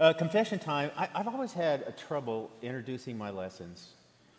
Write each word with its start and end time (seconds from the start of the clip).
Uh, 0.00 0.14
confession 0.14 0.58
time. 0.58 0.90
I, 0.96 1.08
have 1.12 1.28
always 1.28 1.52
had 1.52 1.82
a 1.82 1.92
trouble 1.92 2.50
introducing 2.62 3.18
my 3.18 3.28
lessons. 3.28 3.86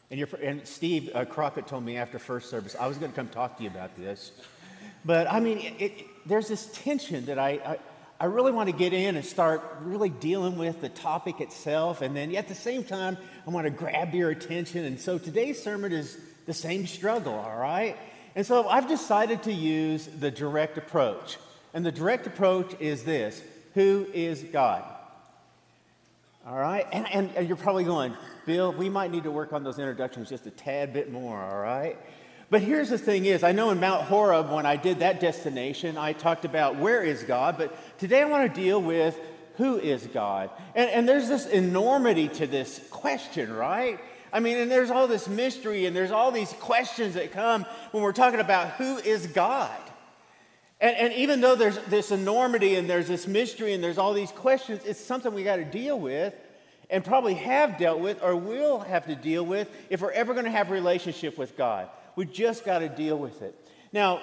And, 0.09 0.19
and 0.41 0.67
Steve 0.67 1.11
uh, 1.13 1.23
Crockett 1.23 1.67
told 1.67 1.85
me 1.85 1.97
after 1.97 2.17
first 2.17 2.49
service 2.49 2.75
I 2.79 2.87
was 2.87 2.97
going 2.97 3.11
to 3.11 3.15
come 3.15 3.27
talk 3.27 3.57
to 3.57 3.63
you 3.63 3.69
about 3.69 3.95
this. 3.95 4.31
But 5.05 5.31
I 5.31 5.39
mean, 5.39 5.59
it, 5.59 5.73
it, 5.79 6.05
there's 6.25 6.47
this 6.47 6.65
tension 6.73 7.27
that 7.27 7.37
I, 7.37 7.49
I, 7.63 7.79
I 8.19 8.25
really 8.25 8.51
want 8.51 8.71
to 8.71 8.75
get 8.75 8.91
in 8.91 9.15
and 9.15 9.23
start 9.23 9.61
really 9.83 10.09
dealing 10.09 10.57
with 10.57 10.81
the 10.81 10.89
topic 10.89 11.39
itself. 11.41 12.01
And 12.01 12.15
then 12.15 12.35
at 12.35 12.47
the 12.47 12.55
same 12.55 12.83
time, 12.83 13.15
I 13.45 13.51
want 13.51 13.65
to 13.65 13.71
grab 13.71 14.15
your 14.15 14.31
attention. 14.31 14.83
And 14.85 14.99
so 14.99 15.19
today's 15.19 15.61
sermon 15.61 15.91
is 15.91 16.17
the 16.47 16.55
same 16.55 16.87
struggle, 16.87 17.35
all 17.35 17.55
right? 17.55 17.95
And 18.35 18.43
so 18.47 18.67
I've 18.67 18.87
decided 18.87 19.43
to 19.43 19.53
use 19.53 20.07
the 20.07 20.31
direct 20.31 20.79
approach. 20.79 21.37
And 21.71 21.85
the 21.85 21.91
direct 21.91 22.25
approach 22.25 22.73
is 22.79 23.03
this 23.03 23.43
Who 23.75 24.07
is 24.11 24.41
God? 24.41 24.83
All 26.45 26.57
right? 26.57 26.87
And, 26.91 27.05
and, 27.11 27.29
and, 27.35 27.47
you're 27.47 27.57
probably 27.57 27.83
going, 27.83 28.15
Bill, 28.45 28.73
we 28.73 28.89
might 28.89 29.11
need 29.11 29.23
to 29.23 29.31
work 29.31 29.53
on 29.53 29.63
those 29.63 29.77
introductions 29.77 30.29
just 30.29 30.47
a 30.47 30.51
tad 30.51 30.91
bit 30.91 31.11
more, 31.11 31.39
all 31.39 31.59
right? 31.59 31.97
But 32.49 32.61
here's 32.61 32.89
the 32.89 32.97
thing 32.97 33.25
is, 33.25 33.43
I 33.43 33.51
know 33.51 33.69
in 33.69 33.79
Mount 33.79 34.03
Horeb, 34.03 34.51
when 34.51 34.65
I 34.65 34.75
did 34.75 34.99
that 34.99 35.19
destination, 35.19 35.97
I 35.97 36.13
talked 36.13 36.43
about 36.43 36.77
where 36.77 37.03
is 37.03 37.23
God, 37.23 37.57
but 37.57 37.73
today 37.99 38.21
I 38.21 38.25
want 38.25 38.53
to 38.53 38.61
deal 38.61 38.81
with 38.81 39.19
who 39.57 39.77
is 39.77 40.07
God. 40.07 40.49
And, 40.75 40.89
and 40.89 41.07
there's 41.07 41.29
this 41.29 41.45
enormity 41.45 42.27
to 42.29 42.47
this 42.47 42.81
question, 42.89 43.53
right? 43.53 43.99
I 44.33 44.39
mean, 44.39 44.57
and 44.57 44.71
there's 44.71 44.89
all 44.89 45.07
this 45.07 45.27
mystery 45.27 45.85
and 45.85 45.95
there's 45.95 46.11
all 46.11 46.31
these 46.31 46.53
questions 46.53 47.13
that 47.13 47.31
come 47.31 47.65
when 47.91 48.01
we're 48.01 48.13
talking 48.13 48.39
about 48.39 48.71
who 48.71 48.97
is 48.97 49.27
God. 49.27 49.79
And, 50.81 50.97
and 50.97 51.13
even 51.13 51.41
though 51.41 51.55
there's 51.55 51.77
this 51.89 52.11
enormity 52.11 52.75
and 52.75 52.89
there's 52.89 53.07
this 53.07 53.27
mystery 53.27 53.73
and 53.73 53.83
there's 53.83 53.99
all 53.99 54.13
these 54.13 54.31
questions, 54.31 54.81
it's 54.83 54.99
something 54.99 55.31
we 55.31 55.43
got 55.43 55.57
to 55.57 55.63
deal 55.63 55.97
with 55.97 56.33
and 56.89 57.05
probably 57.05 57.35
have 57.35 57.77
dealt 57.77 57.99
with 57.99 58.21
or 58.23 58.35
will 58.35 58.79
have 58.79 59.05
to 59.05 59.15
deal 59.15 59.45
with 59.45 59.69
if 59.91 60.01
we're 60.01 60.11
ever 60.11 60.33
going 60.33 60.45
to 60.45 60.51
have 60.51 60.71
a 60.71 60.73
relationship 60.73 61.37
with 61.37 61.55
God. 61.55 61.87
We 62.15 62.25
just 62.25 62.65
got 62.65 62.79
to 62.79 62.89
deal 62.89 63.17
with 63.17 63.43
it. 63.43 63.55
Now, 63.93 64.21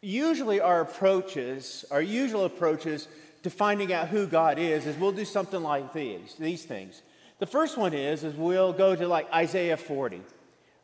usually 0.00 0.60
our 0.60 0.80
approaches, 0.80 1.84
our 1.90 2.00
usual 2.00 2.44
approaches 2.44 3.08
to 3.42 3.50
finding 3.50 3.92
out 3.92 4.06
who 4.06 4.28
God 4.28 4.58
is, 4.58 4.86
is 4.86 4.96
we'll 4.96 5.10
do 5.10 5.24
something 5.24 5.62
like 5.62 5.92
these, 5.92 6.36
these 6.38 6.62
things. 6.62 7.02
The 7.40 7.46
first 7.46 7.76
one 7.76 7.92
is, 7.92 8.22
is 8.22 8.36
we'll 8.36 8.72
go 8.72 8.94
to 8.94 9.08
like 9.08 9.32
Isaiah 9.32 9.76
40, 9.76 10.22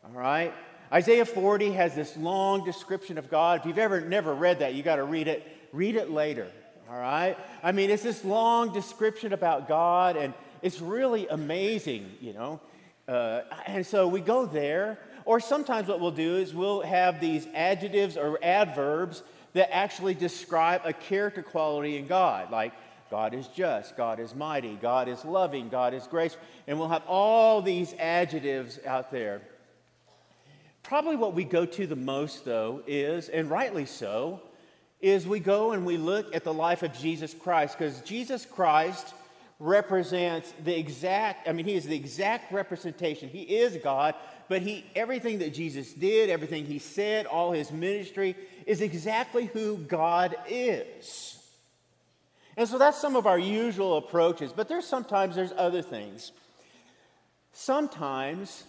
all 0.04 0.10
right? 0.10 0.52
Isaiah 0.91 1.27
40 1.27 1.72
has 1.72 1.94
this 1.94 2.17
long 2.17 2.64
description 2.64 3.19
of 3.19 3.31
God. 3.31 3.61
If 3.61 3.67
you've 3.67 3.78
ever 3.78 4.00
never 4.00 4.34
read 4.34 4.61
that, 4.61 4.75
you 4.75 4.83
got 4.83 4.97
to 4.97 5.05
read 5.05 5.28
it. 5.28 5.47
Read 5.72 5.97
it 5.97 6.11
later. 6.11 6.48
All 6.91 6.98
right? 6.98 7.36
I 7.62 7.72
mean, 7.72 7.91
it's 7.91 8.03
this 8.03 8.25
long 8.25 8.72
description 8.72 9.34
about 9.34 9.69
God, 9.69 10.16
and 10.16 10.33
it's 10.62 10.81
really 10.81 11.28
amazing, 11.28 12.11
you 12.22 12.33
know. 12.33 12.61
Uh, 13.06 13.42
and 13.66 13.86
so 13.86 14.09
we 14.09 14.22
go 14.22 14.47
there, 14.47 14.98
or 15.27 15.41
sometimes 15.41 15.89
what 15.89 16.00
we'll 16.00 16.11
do 16.11 16.36
is 16.36 16.55
we'll 16.55 16.81
have 16.81 17.20
these 17.20 17.47
adjectives 17.55 18.16
or 18.16 18.39
adverbs 18.42 19.22
that 19.53 19.75
actually 19.75 20.14
describe 20.14 20.81
a 20.84 20.94
character 20.94 21.42
quality 21.42 21.98
in 21.98 22.06
God, 22.06 22.50
like 22.50 22.72
God 23.11 23.34
is 23.34 23.48
just, 23.48 23.94
God 23.97 24.20
is 24.20 24.34
mighty, 24.34 24.77
God 24.77 25.09
is 25.09 25.22
loving, 25.25 25.69
God 25.69 25.92
is 25.92 26.06
grace, 26.06 26.36
and 26.66 26.78
we'll 26.78 26.89
have 26.89 27.05
all 27.06 27.61
these 27.61 27.94
adjectives 27.98 28.78
out 28.86 29.11
there. 29.11 29.42
Probably 30.89 31.17
what 31.17 31.34
we 31.34 31.44
go 31.44 31.67
to 31.67 31.86
the 31.86 31.97
most, 31.97 32.47
though, 32.47 32.83
is, 32.86 33.28
and 33.28 33.50
rightly 33.50 33.84
so, 33.84 34.41
is 35.03 35.28
we 35.28 35.39
go 35.39 35.72
and 35.72 35.84
we 35.84 35.98
look 35.98 36.34
at 36.34 36.44
the 36.44 36.55
life 36.55 36.83
of 36.83 36.98
Jesus 36.98 37.34
Christ, 37.34 37.77
because 37.77 38.00
Jesus 38.00 38.47
Christ 38.47 39.12
represents 39.61 40.50
the 40.64 40.75
exact, 40.75 41.47
I 41.47 41.53
mean, 41.53 41.66
he 41.66 41.75
is 41.75 41.84
the 41.84 41.94
exact 41.94 42.55
representation. 42.55 43.28
He 43.28 43.42
is 43.42 43.77
God, 43.84 44.14
but 44.48 44.62
he, 44.62 44.83
everything 44.97 45.41
that 45.41 45.53
Jesus 45.53 45.92
did, 45.92 46.31
everything 46.31 46.65
he 46.65 46.78
said, 46.78 47.27
all 47.27 47.53
his 47.53 47.71
ministry 47.71 48.34
is 48.65 48.81
exactly 48.81 49.44
who 49.44 49.77
God 49.77 50.37
is. 50.48 51.38
And 52.56 52.66
so 52.66 52.78
that's 52.78 52.98
some 52.98 53.15
of 53.15 53.27
our 53.27 53.38
usual 53.38 53.98
approaches, 53.98 54.54
but 54.56 54.69
there's 54.69 54.87
sometimes 54.87 55.37
there's 55.37 55.53
other 55.54 55.82
things. 55.82 56.32
Sometimes 57.53 58.65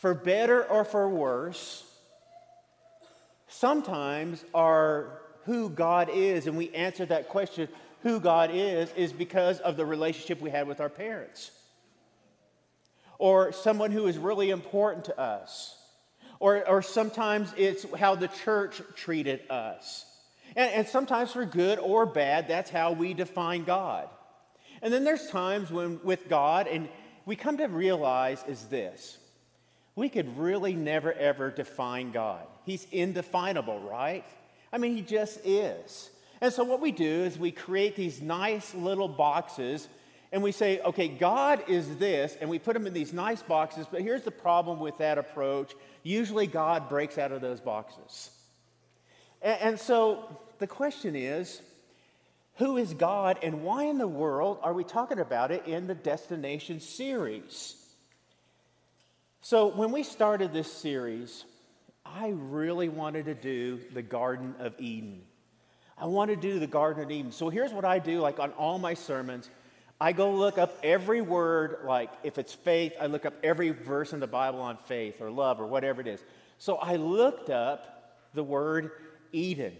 for 0.00 0.14
better 0.14 0.64
or 0.64 0.82
for 0.82 1.08
worse, 1.10 1.84
sometimes 3.48 4.42
our 4.54 5.20
who 5.44 5.68
God 5.68 6.08
is, 6.10 6.46
and 6.46 6.56
we 6.56 6.70
answer 6.70 7.04
that 7.04 7.28
question, 7.28 7.68
who 8.02 8.18
God 8.18 8.50
is, 8.50 8.90
is 8.96 9.12
because 9.12 9.60
of 9.60 9.76
the 9.76 9.84
relationship 9.84 10.40
we 10.40 10.48
had 10.48 10.66
with 10.66 10.80
our 10.80 10.88
parents. 10.88 11.50
Or 13.18 13.52
someone 13.52 13.90
who 13.90 14.06
is 14.06 14.16
really 14.16 14.48
important 14.48 15.04
to 15.06 15.20
us. 15.20 15.76
Or, 16.38 16.66
or 16.66 16.80
sometimes 16.80 17.52
it's 17.58 17.84
how 17.94 18.14
the 18.14 18.28
church 18.28 18.80
treated 18.96 19.42
us. 19.50 20.06
And, 20.56 20.72
and 20.72 20.88
sometimes 20.88 21.32
for 21.32 21.44
good 21.44 21.78
or 21.78 22.06
bad, 22.06 22.48
that's 22.48 22.70
how 22.70 22.92
we 22.92 23.12
define 23.12 23.64
God. 23.64 24.08
And 24.80 24.94
then 24.94 25.04
there's 25.04 25.28
times 25.28 25.70
when 25.70 26.00
with 26.02 26.26
God, 26.30 26.68
and 26.68 26.88
we 27.26 27.36
come 27.36 27.58
to 27.58 27.66
realize 27.66 28.42
is 28.48 28.64
this 28.66 29.18
we 30.00 30.08
could 30.08 30.38
really 30.38 30.72
never 30.72 31.12
ever 31.12 31.50
define 31.50 32.10
God. 32.10 32.46
He's 32.64 32.86
indefinable, 32.90 33.80
right? 33.80 34.24
I 34.72 34.78
mean, 34.78 34.96
he 34.96 35.02
just 35.02 35.40
is. 35.44 36.08
And 36.40 36.50
so, 36.50 36.64
what 36.64 36.80
we 36.80 36.90
do 36.90 37.24
is 37.24 37.38
we 37.38 37.50
create 37.50 37.96
these 37.96 38.22
nice 38.22 38.74
little 38.74 39.08
boxes 39.08 39.86
and 40.32 40.42
we 40.42 40.52
say, 40.52 40.80
okay, 40.80 41.06
God 41.08 41.64
is 41.68 41.96
this, 41.96 42.34
and 42.40 42.48
we 42.48 42.58
put 42.58 42.72
them 42.72 42.86
in 42.86 42.94
these 42.94 43.12
nice 43.12 43.42
boxes, 43.42 43.86
but 43.90 44.00
here's 44.00 44.22
the 44.22 44.30
problem 44.30 44.80
with 44.80 44.96
that 44.98 45.18
approach. 45.18 45.74
Usually, 46.02 46.46
God 46.46 46.88
breaks 46.88 47.18
out 47.18 47.30
of 47.30 47.42
those 47.42 47.60
boxes. 47.60 48.30
And, 49.42 49.60
and 49.60 49.80
so, 49.80 50.40
the 50.60 50.66
question 50.66 51.14
is, 51.14 51.60
who 52.54 52.78
is 52.78 52.94
God, 52.94 53.38
and 53.42 53.64
why 53.64 53.84
in 53.84 53.98
the 53.98 54.08
world 54.08 54.60
are 54.62 54.72
we 54.72 54.82
talking 54.82 55.18
about 55.18 55.50
it 55.50 55.66
in 55.66 55.86
the 55.86 55.94
Destination 55.94 56.80
series? 56.80 57.76
So, 59.42 59.68
when 59.68 59.90
we 59.90 60.02
started 60.02 60.52
this 60.52 60.70
series, 60.70 61.46
I 62.04 62.34
really 62.36 62.90
wanted 62.90 63.24
to 63.24 63.34
do 63.34 63.80
the 63.94 64.02
Garden 64.02 64.54
of 64.58 64.74
Eden. 64.78 65.22
I 65.96 66.04
want 66.04 66.30
to 66.30 66.36
do 66.36 66.58
the 66.58 66.66
Garden 66.66 67.02
of 67.02 67.10
Eden. 67.10 67.32
So, 67.32 67.48
here's 67.48 67.72
what 67.72 67.86
I 67.86 68.00
do 68.00 68.20
like 68.20 68.38
on 68.38 68.50
all 68.52 68.78
my 68.78 68.92
sermons 68.92 69.48
I 69.98 70.12
go 70.12 70.32
look 70.32 70.58
up 70.58 70.78
every 70.82 71.22
word, 71.22 71.78
like 71.86 72.10
if 72.22 72.36
it's 72.36 72.52
faith, 72.52 72.92
I 73.00 73.06
look 73.06 73.24
up 73.24 73.32
every 73.42 73.70
verse 73.70 74.12
in 74.12 74.20
the 74.20 74.26
Bible 74.26 74.60
on 74.60 74.76
faith 74.76 75.22
or 75.22 75.30
love 75.30 75.58
or 75.58 75.66
whatever 75.66 76.02
it 76.02 76.06
is. 76.06 76.22
So, 76.58 76.76
I 76.76 76.96
looked 76.96 77.48
up 77.48 78.18
the 78.34 78.44
word 78.44 78.90
Eden. 79.32 79.74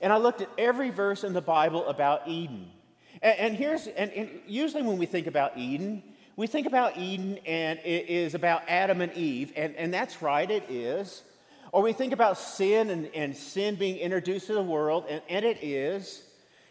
And 0.00 0.12
I 0.12 0.16
looked 0.16 0.40
at 0.40 0.48
every 0.58 0.90
verse 0.90 1.22
in 1.22 1.34
the 1.34 1.40
Bible 1.40 1.86
about 1.86 2.26
Eden. 2.26 2.68
And, 3.22 3.38
and 3.38 3.54
here's, 3.54 3.86
and, 3.86 4.10
and 4.10 4.28
usually 4.48 4.82
when 4.82 4.98
we 4.98 5.06
think 5.06 5.28
about 5.28 5.56
Eden, 5.56 6.02
we 6.40 6.46
think 6.46 6.66
about 6.66 6.96
Eden 6.96 7.38
and 7.44 7.78
it 7.80 8.08
is 8.08 8.34
about 8.34 8.62
Adam 8.66 9.02
and 9.02 9.12
Eve, 9.12 9.52
and, 9.56 9.76
and 9.76 9.92
that's 9.92 10.22
right, 10.22 10.50
it 10.50 10.70
is. 10.70 11.22
Or 11.70 11.82
we 11.82 11.92
think 11.92 12.14
about 12.14 12.38
sin 12.38 12.88
and, 12.88 13.10
and 13.14 13.36
sin 13.36 13.74
being 13.74 13.98
introduced 13.98 14.46
to 14.46 14.54
the 14.54 14.62
world, 14.62 15.04
and, 15.10 15.20
and 15.28 15.44
it 15.44 15.62
is. 15.62 16.22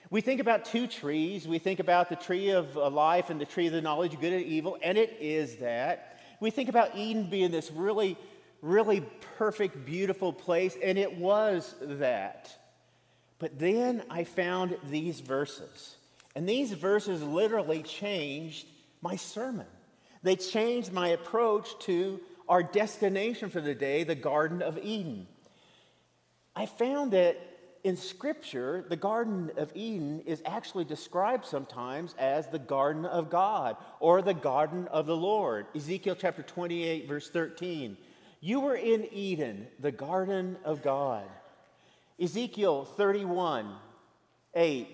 We 0.09 0.21
think 0.21 0.41
about 0.41 0.65
two 0.65 0.87
trees. 0.87 1.47
We 1.47 1.59
think 1.59 1.79
about 1.79 2.09
the 2.09 2.15
tree 2.15 2.49
of 2.49 2.75
uh, 2.75 2.89
life 2.89 3.29
and 3.29 3.39
the 3.39 3.45
tree 3.45 3.67
of 3.67 3.73
the 3.73 3.81
knowledge 3.81 4.15
of 4.15 4.21
good 4.21 4.33
and 4.33 4.43
evil, 4.43 4.75
and 4.81 4.97
it 4.97 5.15
is 5.21 5.57
that. 5.57 6.19
We 6.39 6.49
think 6.49 6.67
about 6.67 6.95
Eden 6.95 7.29
being 7.29 7.51
this 7.51 7.69
really, 7.69 8.17
really 8.63 9.01
perfect, 9.37 9.85
beautiful 9.85 10.33
place, 10.33 10.75
and 10.81 10.97
it 10.97 11.15
was 11.15 11.75
that. 11.79 12.51
But 13.37 13.59
then 13.59 14.01
I 14.09 14.23
found 14.23 14.79
these 14.89 15.19
verses, 15.19 15.95
and 16.35 16.49
these 16.49 16.71
verses 16.71 17.21
literally 17.21 17.83
changed 17.83 18.65
my 19.01 19.15
sermon. 19.15 19.67
They 20.23 20.35
changed 20.35 20.91
my 20.91 21.09
approach 21.09 21.77
to 21.79 22.19
our 22.47 22.63
destination 22.63 23.49
for 23.49 23.61
the 23.61 23.75
day, 23.75 24.03
the 24.03 24.15
Garden 24.15 24.61
of 24.61 24.77
Eden. 24.77 25.27
I 26.55 26.65
found 26.65 27.11
that 27.11 27.37
in 27.83 27.95
Scripture, 27.95 28.83
the 28.89 28.97
Garden 28.97 29.51
of 29.55 29.71
Eden 29.73 30.21
is 30.25 30.41
actually 30.45 30.83
described 30.83 31.45
sometimes 31.45 32.13
as 32.17 32.47
the 32.47 32.59
Garden 32.59 33.05
of 33.05 33.29
God 33.29 33.77
or 33.99 34.21
the 34.21 34.33
Garden 34.33 34.87
of 34.89 35.05
the 35.05 35.15
Lord. 35.15 35.67
Ezekiel 35.73 36.15
chapter 36.19 36.43
28, 36.43 37.07
verse 37.07 37.29
13. 37.29 37.95
You 38.41 38.59
were 38.59 38.75
in 38.75 39.07
Eden, 39.13 39.67
the 39.79 39.91
Garden 39.91 40.57
of 40.65 40.81
God. 40.81 41.25
Ezekiel 42.19 42.83
31, 42.83 43.73
8. 44.55 44.87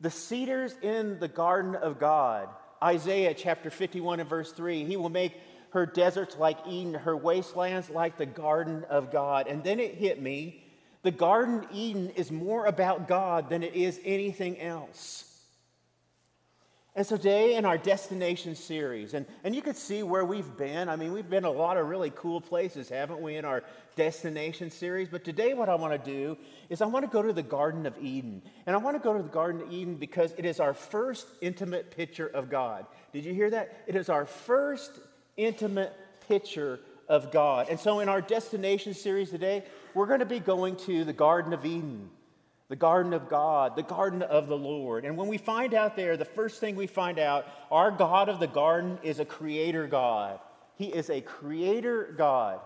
The 0.00 0.10
cedars 0.10 0.74
in 0.82 1.20
the 1.20 1.28
Garden 1.28 1.76
of 1.76 2.00
God. 2.00 2.48
Isaiah 2.82 3.34
chapter 3.34 3.70
51 3.70 4.20
and 4.20 4.28
verse 4.28 4.52
3 4.52 4.84
He 4.84 4.96
will 4.96 5.08
make 5.08 5.40
her 5.70 5.86
deserts 5.86 6.36
like 6.36 6.58
Eden, 6.66 6.94
her 6.94 7.16
wastelands 7.16 7.88
like 7.88 8.18
the 8.18 8.26
garden 8.26 8.84
of 8.90 9.10
God. 9.10 9.46
And 9.46 9.64
then 9.64 9.80
it 9.80 9.94
hit 9.94 10.20
me 10.20 10.64
The 11.02 11.10
Garden 11.10 11.66
Eden 11.72 12.10
is 12.10 12.30
more 12.30 12.66
about 12.66 13.08
God 13.08 13.48
than 13.48 13.62
it 13.62 13.74
is 13.74 14.00
anything 14.04 14.60
else. 14.60 15.31
And 16.94 17.06
so 17.06 17.16
today 17.16 17.54
in 17.54 17.64
our 17.64 17.78
destination 17.78 18.54
series, 18.54 19.14
and, 19.14 19.24
and 19.44 19.54
you 19.54 19.62
can 19.62 19.74
see 19.74 20.02
where 20.02 20.26
we've 20.26 20.58
been. 20.58 20.90
I 20.90 20.96
mean, 20.96 21.14
we've 21.14 21.28
been 21.28 21.46
a 21.46 21.50
lot 21.50 21.78
of 21.78 21.88
really 21.88 22.12
cool 22.14 22.38
places, 22.38 22.90
haven't 22.90 23.22
we, 23.22 23.36
in 23.36 23.46
our 23.46 23.64
destination 23.96 24.70
series? 24.70 25.08
But 25.08 25.24
today, 25.24 25.54
what 25.54 25.70
I 25.70 25.74
want 25.74 26.04
to 26.04 26.10
do 26.10 26.36
is 26.68 26.82
I 26.82 26.86
want 26.86 27.06
to 27.06 27.10
go 27.10 27.22
to 27.22 27.32
the 27.32 27.42
Garden 27.42 27.86
of 27.86 27.96
Eden. 27.98 28.42
And 28.66 28.76
I 28.76 28.78
want 28.78 28.94
to 28.94 29.02
go 29.02 29.16
to 29.16 29.22
the 29.22 29.28
Garden 29.30 29.62
of 29.62 29.72
Eden 29.72 29.94
because 29.94 30.34
it 30.36 30.44
is 30.44 30.60
our 30.60 30.74
first 30.74 31.26
intimate 31.40 31.96
picture 31.96 32.26
of 32.26 32.50
God. 32.50 32.84
Did 33.14 33.24
you 33.24 33.32
hear 33.32 33.48
that? 33.48 33.84
It 33.86 33.96
is 33.96 34.10
our 34.10 34.26
first 34.26 34.98
intimate 35.38 35.94
picture 36.28 36.78
of 37.08 37.32
God. 37.32 37.68
And 37.70 37.80
so 37.80 38.00
in 38.00 38.10
our 38.10 38.20
destination 38.20 38.92
series 38.92 39.30
today, 39.30 39.64
we're 39.94 40.06
going 40.06 40.20
to 40.20 40.26
be 40.26 40.40
going 40.40 40.76
to 40.76 41.04
the 41.04 41.14
Garden 41.14 41.54
of 41.54 41.64
Eden 41.64 42.10
the 42.72 42.76
garden 42.76 43.12
of 43.12 43.28
God, 43.28 43.76
the 43.76 43.82
garden 43.82 44.22
of 44.22 44.48
the 44.48 44.56
Lord. 44.56 45.04
And 45.04 45.14
when 45.18 45.28
we 45.28 45.36
find 45.36 45.74
out 45.74 45.94
there, 45.94 46.16
the 46.16 46.24
first 46.24 46.58
thing 46.58 46.74
we 46.74 46.86
find 46.86 47.18
out, 47.18 47.46
our 47.70 47.90
God 47.90 48.30
of 48.30 48.40
the 48.40 48.46
garden 48.46 48.98
is 49.02 49.20
a 49.20 49.26
creator 49.26 49.86
God. 49.86 50.40
He 50.76 50.86
is 50.86 51.10
a 51.10 51.20
creator 51.20 52.14
God. 52.16 52.60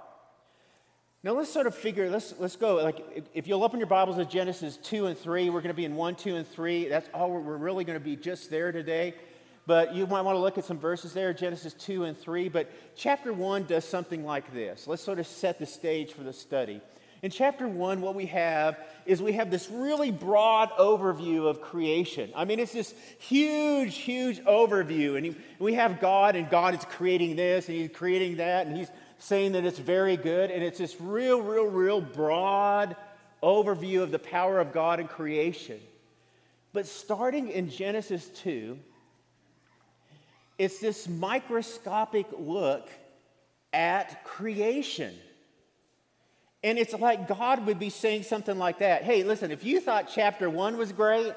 Now 1.25 1.33
let's 1.33 1.53
sort 1.53 1.67
of 1.67 1.75
figure, 1.75 2.09
let's, 2.09 2.33
let's 2.39 2.55
go. 2.55 2.77
Like 2.77 3.29
if 3.35 3.49
you'll 3.49 3.65
open 3.65 3.81
your 3.81 3.89
Bibles 3.89 4.19
to 4.19 4.25
Genesis 4.25 4.77
2 4.77 5.07
and 5.07 5.19
3, 5.19 5.51
we're 5.51 5.61
going 5.61 5.75
to 5.75 5.75
be 5.75 5.85
in 5.85 5.97
1, 5.97 6.15
2, 6.15 6.37
and 6.37 6.47
3. 6.47 6.87
That's 6.87 7.09
all 7.13 7.33
we're, 7.33 7.57
really 7.57 7.83
going 7.83 7.99
to 7.99 8.05
be 8.05 8.15
just 8.15 8.49
there 8.49 8.71
today. 8.71 9.13
But 9.67 9.93
you 9.93 10.07
might 10.07 10.23
want 10.23 10.37
to 10.37 10.41
look 10.41 10.57
at 10.57 10.65
some 10.65 10.79
verses 10.79 11.15
there, 11.15 11.35
Genesis 11.35 11.73
2 11.73 12.05
and 12.05 12.17
3. 12.17 12.49
But 12.49 12.71
chapter 12.95 13.33
1 13.33 13.65
does 13.65 13.85
something 13.85 14.25
like 14.25 14.55
this. 14.55 14.87
Let's 14.87 15.03
sort 15.03 15.19
of 15.19 15.27
set 15.27 15.59
the 15.59 15.67
stage 15.67 16.13
for 16.13 16.23
the 16.23 16.33
study. 16.33 16.81
In 17.23 17.31
chapter 17.31 17.67
one, 17.67 18.03
what 18.03 18.15
we 18.15 18.27
have 18.27 18.79
is 19.07 19.23
we 19.23 19.33
have 19.33 19.51
this 19.51 19.71
really 19.71 20.11
broad 20.11 20.71
overview 20.79 21.47
of 21.47 21.61
creation. 21.61 22.31
I 22.37 22.45
mean, 22.45 22.59
it's 22.59 22.73
this 22.73 22.95
huge, 23.19 23.97
huge 23.97 24.41
overview. 24.41 25.17
And 25.17 25.37
we 25.59 25.75
have 25.75 26.01
God, 26.01 26.37
and 26.37 26.51
God 26.51 26.75
is 26.75 26.85
creating 26.85 27.37
this, 27.37 27.69
and 27.69 27.77
He's 27.77 27.91
creating 27.91 28.37
that, 28.37 28.67
and 28.67 28.77
He's 28.77 28.91
saying 29.19 29.53
that 29.53 29.65
it's 29.65 29.79
very 29.79 30.17
good. 30.17 30.51
And 30.51 30.63
it's 30.63 30.79
this 30.79 31.01
real, 31.01 31.41
real, 31.41 31.67
real 31.67 32.01
broad 32.01 32.97
overview 33.43 34.03
of 34.03 34.11
the 34.11 34.19
power 34.19 34.59
of 34.59 34.73
God 34.73 35.01
in 35.01 35.09
creation. 35.09 35.81
But 36.73 36.87
starting 36.87 37.49
in 37.49 37.71
Genesis 37.71 38.29
2, 38.43 38.79
it's 40.59 40.79
this 40.79 41.09
microscopic 41.09 42.27
look 42.39 42.89
at 43.73 44.25
creation. 44.25 45.15
And 46.65 46.79
it's 46.79 46.95
like 46.95 47.29
God 47.29 47.67
would 47.67 47.79
be 47.79 47.91
saying 47.91 48.25
something 48.25 48.59
like 48.59 48.79
that 48.79 49.03
Hey, 49.03 49.23
listen, 49.23 49.51
if 49.51 49.65
you 49.65 49.81
thought 49.81 50.11
chapter 50.13 50.51
one 50.51 50.77
was 50.77 50.93
great, 50.93 51.33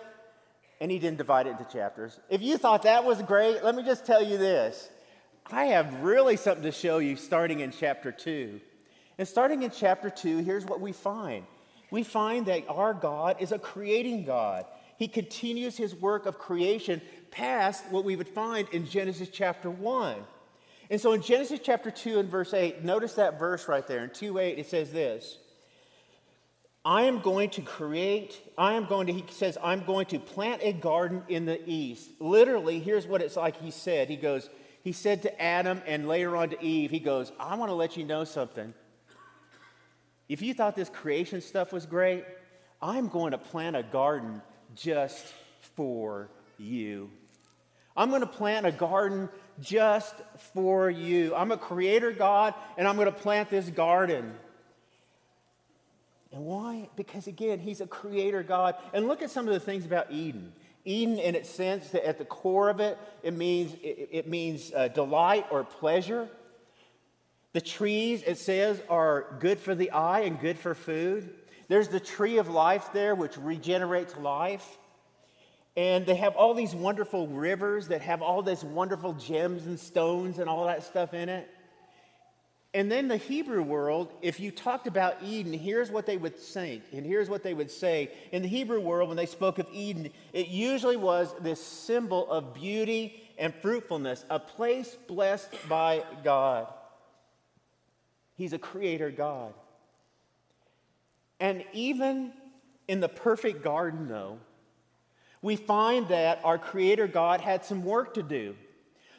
and 0.81 0.89
he 0.89 0.98
didn't 0.98 1.18
divide 1.18 1.48
it 1.48 1.51
into 1.51 1.66
chapters, 1.66 2.19
if 2.30 2.42
you 2.42 2.57
thought 2.57 2.83
that 2.83 3.04
was 3.04 3.21
great, 3.21 3.63
let 3.63 3.75
me 3.75 3.83
just 3.83 4.06
tell 4.06 4.24
you 4.24 4.38
this. 4.38 4.89
I 5.51 5.66
have 5.66 6.01
really 6.01 6.38
something 6.38 6.63
to 6.63 6.71
show 6.71 7.00
you 7.00 7.16
starting 7.16 7.60
in 7.62 7.71
chapter 7.71 8.12
two. 8.12 8.62
And 9.18 9.27
starting 9.27 9.63
in 9.63 9.71
chapter 9.71 10.10
two, 10.10 10.38
here's 10.38 10.66
what 10.66 10.80
we 10.80 10.92
find 10.92 11.45
we 11.92 12.04
find 12.04 12.45
that 12.45 12.69
our 12.69 12.94
God 12.94 13.38
is 13.39 13.51
a 13.51 13.60
creating 13.60 14.25
God. 14.25 14.66
He 14.98 15.07
continues 15.07 15.77
his 15.77 15.95
work 15.95 16.25
of 16.25 16.38
creation 16.38 17.01
past 17.31 17.86
what 17.89 18.04
we 18.04 18.16
would 18.16 18.27
find 18.27 18.68
in 18.69 18.86
Genesis 18.86 19.30
chapter 19.31 19.69
1. 19.69 20.18
And 20.89 21.00
so 21.00 21.13
in 21.13 21.21
Genesis 21.21 21.59
chapter 21.62 21.91
2 21.91 22.19
and 22.19 22.30
verse 22.30 22.53
8, 22.53 22.83
notice 22.83 23.13
that 23.13 23.38
verse 23.38 23.68
right 23.68 23.86
there. 23.86 24.03
In 24.03 24.09
2 24.09 24.39
8, 24.39 24.57
it 24.57 24.65
says 24.68 24.91
this 24.91 25.38
I 26.83 27.03
am 27.03 27.19
going 27.19 27.51
to 27.51 27.62
create, 27.62 28.41
I 28.57 28.74
am 28.74 28.86
going 28.86 29.07
to, 29.07 29.13
he 29.13 29.24
says, 29.30 29.57
I'm 29.62 29.83
going 29.83 30.07
to 30.07 30.19
plant 30.19 30.62
a 30.63 30.74
garden 30.74 31.24
in 31.27 31.45
the 31.45 31.62
east. 31.69 32.09
Literally, 32.19 32.80
here's 32.80 33.06
what 33.06 33.21
it's 33.21 33.36
like 33.36 33.62
he 33.62 33.71
said. 33.71 34.09
He 34.09 34.15
goes, 34.15 34.50
he 34.83 34.94
said 34.94 35.24
to 35.24 35.41
Adam 35.41 35.81
and 35.86 36.07
later 36.07 36.36
on 36.38 36.50
to 36.50 36.63
Eve, 36.63 36.89
he 36.89 37.00
goes, 37.00 37.31
I 37.39 37.56
want 37.56 37.69
to 37.69 37.75
let 37.75 37.97
you 37.97 38.06
know 38.06 38.24
something. 38.24 38.74
If 40.30 40.42
you 40.42 40.53
thought 40.53 40.75
this 40.75 40.89
creation 40.89 41.42
stuff 41.42 41.74
was 41.74 41.85
great, 41.85 42.24
I'm 42.81 43.09
going 43.09 43.31
to 43.31 43.38
plant 43.38 43.75
a 43.75 43.83
garden 43.83 44.42
just 44.75 45.25
for 45.75 46.30
you. 46.57 47.09
I'm 47.97 48.09
going 48.09 48.21
to 48.21 48.27
plant 48.27 48.65
a 48.65 48.71
garden 48.71 49.27
just 49.61 50.15
for 50.53 50.89
you. 50.89 51.35
I'm 51.35 51.51
a 51.51 51.57
creator 51.57 52.11
God, 52.11 52.53
and 52.77 52.88
I'm 52.88 52.95
going 52.95 53.07
to 53.07 53.11
plant 53.11 53.50
this 53.50 53.69
garden. 53.69 54.33
And 56.31 56.45
why? 56.45 56.89
Because 56.95 57.27
again, 57.27 57.59
he's 57.59 57.81
a 57.81 57.88
creator 57.88 58.44
God. 58.44 58.75
And 58.94 59.07
look 59.07 59.21
at 59.21 59.31
some 59.31 59.47
of 59.47 59.53
the 59.53 59.59
things 59.59 59.85
about 59.85 60.11
Eden. 60.11 60.53
Eden, 60.85 61.19
in 61.19 61.35
its 61.35 61.50
sense, 61.50 61.89
that 61.89 62.07
at 62.07 62.17
the 62.17 62.25
core 62.25 62.69
of 62.69 62.79
it, 62.79 62.97
it 63.23 63.33
means, 63.33 63.73
it, 63.83 64.09
it 64.11 64.27
means 64.27 64.71
uh, 64.73 64.88
delight 64.88 65.45
or 65.51 65.63
pleasure. 65.63 66.29
The 67.53 67.61
trees, 67.61 68.23
it 68.25 68.38
says, 68.38 68.81
are 68.89 69.38
good 69.39 69.59
for 69.59 69.73
the 69.73 69.91
eye 69.91 70.21
and 70.21 70.39
good 70.39 70.57
for 70.57 70.75
food. 70.75 71.33
There's 71.67 71.88
the 71.88 72.00
tree 72.00 72.38
of 72.38 72.50
life 72.50 72.89
there, 72.94 73.15
which 73.15 73.38
regenerates 73.38 74.15
life. 74.17 74.77
And 75.80 76.06
they 76.06 76.16
have 76.16 76.36
all 76.36 76.54
these 76.54 76.76
wonderful 76.76 77.30
rivers 77.30 77.88
that 77.88 78.02
have 78.02 78.22
all 78.22 78.42
this 78.42 78.66
wonderful 78.66 79.14
gems 79.14 79.66
and 79.66 79.80
stones 79.80 80.38
and 80.38 80.50
all 80.50 80.66
that 80.66 80.84
stuff 80.84 81.14
in 81.14 81.30
it. 81.30 81.50
And 82.74 82.92
then 82.92 83.08
the 83.08 83.16
Hebrew 83.16 83.64
world, 83.64 84.12
if 84.22 84.42
you 84.42 84.52
talked 84.52 84.88
about 84.88 85.24
Eden, 85.24 85.54
here's 85.54 85.90
what 85.90 86.06
they 86.06 86.18
would 86.18 86.36
think, 86.36 86.84
and 86.92 87.06
here's 87.06 87.30
what 87.30 87.44
they 87.44 87.54
would 87.54 87.72
say. 87.72 88.12
In 88.34 88.42
the 88.42 88.50
Hebrew 88.50 88.81
world, 88.81 89.08
when 89.08 89.16
they 89.16 89.26
spoke 89.26 89.58
of 89.58 89.68
Eden, 89.72 90.10
it 90.34 90.50
usually 90.50 90.98
was 90.98 91.34
this 91.40 91.64
symbol 91.64 92.30
of 92.30 92.54
beauty 92.54 93.24
and 93.38 93.56
fruitfulness, 93.62 94.26
a 94.30 94.38
place 94.38 94.98
blessed 95.08 95.56
by 95.70 96.04
God. 96.26 96.68
He's 98.36 98.52
a 98.52 98.60
creator 98.60 99.12
God. 99.12 99.54
And 101.40 101.64
even 101.72 102.34
in 102.90 103.00
the 103.00 103.08
perfect 103.08 103.64
garden, 103.64 104.10
though, 104.10 104.40
we 105.41 105.56
find 105.56 106.07
that 106.09 106.41
our 106.44 106.57
Creator 106.57 107.07
God 107.07 107.41
had 107.41 107.63
some 107.65 107.83
work 107.83 108.15
to 108.15 108.24
do. 108.24 108.56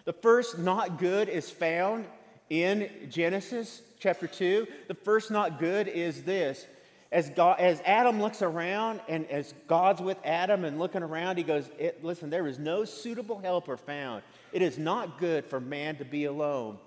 The 0.04 0.12
first 0.12 0.58
not 0.58 0.98
good 0.98 1.28
is 1.28 1.50
found 1.50 2.06
in 2.48 2.90
Genesis 3.08 3.82
chapter 3.98 4.26
2. 4.26 4.66
The 4.88 4.94
first 4.94 5.30
not 5.30 5.58
good 5.58 5.88
is 5.88 6.24
this. 6.24 6.66
As, 7.12 7.28
God, 7.30 7.58
as 7.58 7.82
Adam 7.84 8.20
looks 8.20 8.40
around 8.40 9.00
and 9.08 9.26
as 9.30 9.52
God's 9.66 10.00
with 10.00 10.18
Adam 10.24 10.64
and 10.64 10.78
looking 10.78 11.02
around, 11.02 11.38
he 11.38 11.42
goes, 11.42 11.68
Listen, 12.02 12.30
there 12.30 12.46
is 12.46 12.58
no 12.58 12.84
suitable 12.84 13.38
helper 13.38 13.76
found. 13.76 14.22
It 14.52 14.62
is 14.62 14.78
not 14.78 15.18
good 15.18 15.44
for 15.44 15.58
man 15.58 15.96
to 15.96 16.04
be 16.04 16.26
alone. 16.26 16.78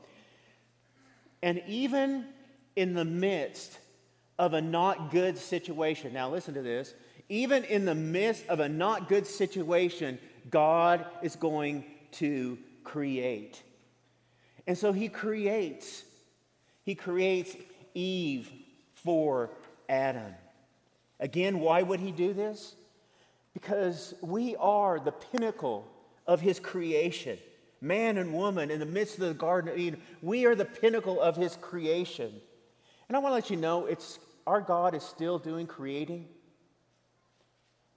And 1.41 1.61
even 1.67 2.25
in 2.75 2.93
the 2.93 3.03
midst 3.03 3.77
of 4.39 4.53
a 4.53 4.61
not 4.61 5.11
good 5.11 5.37
situation, 5.37 6.13
now 6.13 6.29
listen 6.29 6.53
to 6.53 6.61
this, 6.61 6.93
even 7.33 7.63
in 7.63 7.83
the 7.83 7.95
midst 7.95 8.47
of 8.47 8.59
a 8.59 8.69
not 8.69 9.09
good 9.09 9.25
situation, 9.25 10.19
God 10.51 11.03
is 11.23 11.35
going 11.35 11.83
to 12.11 12.59
create. 12.83 13.63
And 14.67 14.77
so 14.77 14.93
he 14.93 15.09
creates. 15.09 16.03
He 16.83 16.93
creates 16.93 17.55
Eve 17.95 18.51
for 18.93 19.49
Adam. 19.89 20.31
Again, 21.19 21.59
why 21.59 21.81
would 21.81 21.99
he 21.99 22.11
do 22.11 22.33
this? 22.33 22.75
Because 23.55 24.13
we 24.21 24.55
are 24.57 24.99
the 24.99 25.11
pinnacle 25.11 25.87
of 26.27 26.39
his 26.39 26.59
creation. 26.59 27.39
Man 27.81 28.19
and 28.19 28.31
woman 28.31 28.69
in 28.69 28.79
the 28.79 28.85
midst 28.85 29.15
of 29.15 29.27
the 29.27 29.33
Garden 29.33 29.71
of 29.71 29.79
Eden, 29.79 29.99
we 30.21 30.45
are 30.45 30.53
the 30.53 30.65
pinnacle 30.65 31.19
of 31.19 31.35
his 31.35 31.55
creation. 31.55 32.31
And 33.07 33.17
I 33.17 33.19
want 33.19 33.31
to 33.31 33.35
let 33.35 33.49
you 33.49 33.57
know 33.57 33.87
it's 33.87 34.19
our 34.45 34.61
God 34.61 34.93
is 34.93 35.01
still 35.01 35.39
doing 35.39 35.65
creating 35.65 36.27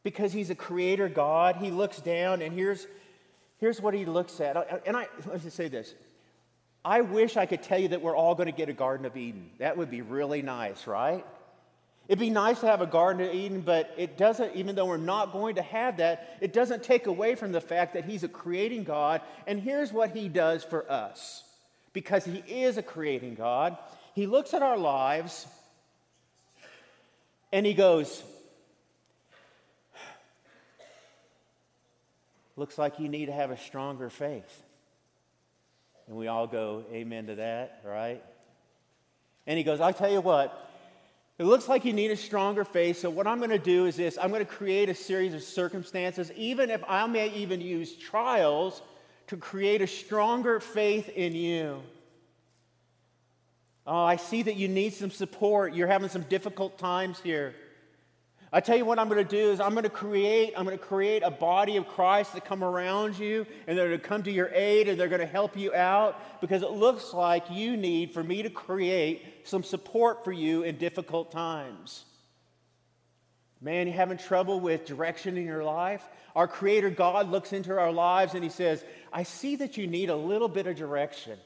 because 0.07 0.33
he's 0.33 0.51
a 0.51 0.55
creator 0.55 1.09
God. 1.09 1.57
He 1.57 1.73
looks 1.73 2.01
down, 2.01 2.41
and 2.41 2.55
here's, 2.55 2.87
here's 3.59 3.81
what 3.81 3.93
he 3.93 4.05
looks 4.05 4.41
at. 4.41 4.85
And 4.87 4.97
I, 4.97 5.09
let 5.27 5.43
me 5.43 5.51
say 5.51 5.67
this 5.67 5.95
I 6.85 7.01
wish 7.01 7.37
I 7.37 7.45
could 7.45 7.65
tell 7.65 7.81
you 7.81 7.89
that 7.89 8.03
we're 8.03 8.15
all 8.15 8.37
going 8.37 8.47
to 8.47 8.57
get 8.57 8.69
a 8.69 8.73
Garden 8.73 9.05
of 9.05 9.17
Eden. 9.17 9.51
That 9.59 9.77
would 9.77 9.91
be 9.91 10.03
really 10.03 10.43
nice, 10.43 10.87
right? 10.87 11.27
It'd 12.07 12.21
be 12.21 12.31
nice 12.31 12.61
to 12.61 12.67
have 12.67 12.83
a 12.83 12.87
Garden 12.87 13.27
of 13.27 13.35
Eden, 13.35 13.63
but 13.63 13.93
it 13.99 14.17
doesn't, 14.17 14.55
even 14.55 14.77
though 14.77 14.87
we're 14.87 14.97
not 14.97 15.33
going 15.33 15.57
to 15.57 15.63
have 15.63 15.97
that, 15.97 16.39
it 16.41 16.53
doesn't 16.53 16.85
take 16.85 17.09
away 17.09 17.35
from 17.35 17.51
the 17.51 17.61
fact 17.61 17.95
that 17.95 18.05
He's 18.05 18.23
a 18.23 18.29
creating 18.29 18.85
God. 18.85 19.23
And 19.49 19.59
here's 19.59 19.93
what 19.93 20.13
He 20.17 20.29
does 20.29 20.63
for 20.63 20.89
us 20.89 21.43
because 21.93 22.25
He 22.25 22.45
is 22.47 22.77
a 22.77 22.83
creating 22.83 23.35
God. 23.35 23.77
He 24.15 24.29
looks 24.29 24.55
at 24.55 24.63
our 24.63 24.79
lives 24.79 25.49
and 27.53 27.67
He 27.67 27.75
goes, 27.75 28.23
Looks 32.57 32.79
like 32.79 32.99
you 32.99 33.09
need 33.09 33.27
to 33.27 33.33
have 33.33 33.51
a 33.51 33.59
stronger 33.59 34.09
faith. 34.09 34.63
And 36.07 36.17
we 36.17 36.27
all 36.27 36.47
go, 36.47 36.85
Amen 36.93 37.27
to 37.27 37.37
that, 37.37 37.83
right? 37.85 38.23
And 39.47 39.59
he 39.59 39.65
goes, 39.65 39.81
I'll 39.81 39.93
tell 39.93 40.11
you 40.11 40.21
what, 40.21 40.71
It 41.39 41.45
looks 41.45 41.69
like 41.69 41.85
you 41.85 41.93
need 41.93 42.11
a 42.11 42.17
stronger 42.17 42.65
faith. 42.65 42.99
So, 42.99 43.11
what 43.11 43.27
I'm 43.27 43.39
going 43.39 43.51
to 43.51 43.59
do 43.59 43.87
is 43.87 43.97
this 43.97 44.19
I'm 44.21 44.31
going 44.31 44.45
to 44.45 44.51
create 44.51 44.89
a 44.89 44.95
series 44.95 45.35
of 45.35 45.43
circumstances, 45.43 46.33
even 46.37 46.71
if 46.71 46.83
I 46.89 47.07
may 47.07 47.31
even 47.35 47.61
use 47.61 47.95
trials 47.95 48.81
to 49.27 49.37
create 49.37 49.83
a 49.83 49.87
stronger 49.87 50.61
faith 50.61 51.09
in 51.11 51.35
you. 51.35 51.83
Oh, 53.87 54.05
I 54.05 54.17
see 54.17 54.43
that 54.43 54.57
you 54.57 54.67
need 54.67 54.95
some 54.95 55.11
support. 55.11 55.75
You're 55.75 55.87
having 55.87 56.09
some 56.09 56.23
difficult 56.23 56.79
times 56.79 57.21
here. 57.21 57.55
I 58.53 58.61
tell 58.61 58.77
you 58.77 58.85
what 58.85 58.99
I'm 58.99 59.09
going 59.09 59.23
to 59.23 59.29
do 59.29 59.51
is 59.51 59.61
I'm 59.61 59.73
going 59.73 59.85
to 59.85 59.91
create 59.91 60.55
I'm 60.57 60.65
going 60.65 60.79
to 60.79 60.85
create 60.85 61.23
a 61.25 61.31
body 61.31 61.77
of 61.77 61.89
Christ 61.89 62.33
that 62.35 62.45
come 62.45 62.63
around 62.63 63.19
you 63.19 63.45
and 63.67 63.77
they're 63.77 63.89
going 63.89 64.01
to 64.01 64.07
come 64.07 64.23
to 64.23 64.31
your 64.31 64.51
aid 64.55 64.89
and 64.89 64.99
they're 64.99 65.09
going 65.09 65.21
to 65.21 65.27
help 65.27 65.57
you 65.57 65.75
out 65.75 66.41
because 66.41 66.63
it 66.63 66.71
looks 66.71 67.13
like 67.13 67.51
you 67.51 67.77
need 67.77 68.15
for 68.15 68.23
me 68.23 68.43
to 68.43 68.51
create 68.51 69.23
some 69.45 69.65
support 69.65 70.25
for 70.25 70.33
you 70.33 70.63
in 70.63 70.79
difficult 70.79 71.33
times. 71.33 72.05
Man, 73.61 73.89
you 73.89 73.93
having 73.93 74.19
trouble 74.19 74.61
with 74.61 74.85
direction 74.85 75.37
in 75.37 75.45
your 75.45 75.65
life? 75.65 76.07
Our 76.37 76.47
creator 76.47 76.91
God 76.91 77.31
looks 77.31 77.53
into 77.53 77.77
our 77.77 77.91
lives 77.91 78.35
and 78.35 78.45
he 78.45 78.51
says, 78.51 78.85
"I 79.13 79.25
see 79.25 79.57
that 79.57 79.77
you 79.77 79.87
need 79.87 80.09
a 80.09 80.17
little 80.17 80.49
bit 80.49 80.67
of 80.67 80.77
direction." 80.77 81.39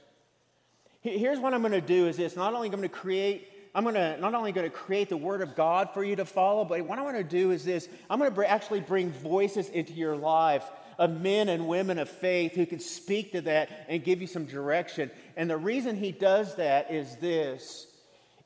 Here's 1.03 1.39
what 1.39 1.55
I'm 1.55 1.63
going 1.63 1.73
to 1.73 1.81
do 1.81 2.09
is 2.09 2.19
this, 2.19 2.37
not 2.37 2.53
only 2.53 2.69
I'm 2.69 2.73
going 2.73 2.83
to 2.83 2.89
create 2.89 3.49
I'm 3.75 3.85
going 3.85 3.95
to 3.95 4.17
not 4.19 4.35
only 4.35 4.53
going 4.53 4.69
to 4.69 4.77
create 4.77 5.09
the 5.09 5.17
Word 5.17 5.43
of 5.43 5.55
God 5.55 5.91
for 5.95 6.03
you 6.03 6.17
to 6.17 6.25
follow, 6.25 6.65
but 6.65 6.81
what 6.83 6.99
I 6.99 7.03
want 7.03 7.17
to 7.17 7.25
do 7.25 7.51
is 7.53 7.65
this 7.65 7.89
I'm 8.09 8.19
going 8.19 8.35
to 8.35 8.51
actually 8.51 8.81
bring 8.81 9.11
voices 9.11 9.69
into 9.69 9.93
your 9.93 10.17
life 10.17 10.65
of 10.99 11.21
men 11.21 11.49
and 11.49 11.67
women 11.67 11.99
of 11.99 12.09
faith 12.09 12.55
who 12.55 12.67
can 12.67 12.81
speak 12.81 13.33
to 13.33 13.41
that 13.43 13.87
and 13.89 14.05
give 14.05 14.21
you 14.21 14.27
some 14.27 14.45
direction. 14.45 15.11
And 15.37 15.49
the 15.49 15.57
reason 15.57 15.97
He 15.97 16.13
does 16.13 16.57
that 16.57 16.91
is 16.91 17.17
this 17.17 17.87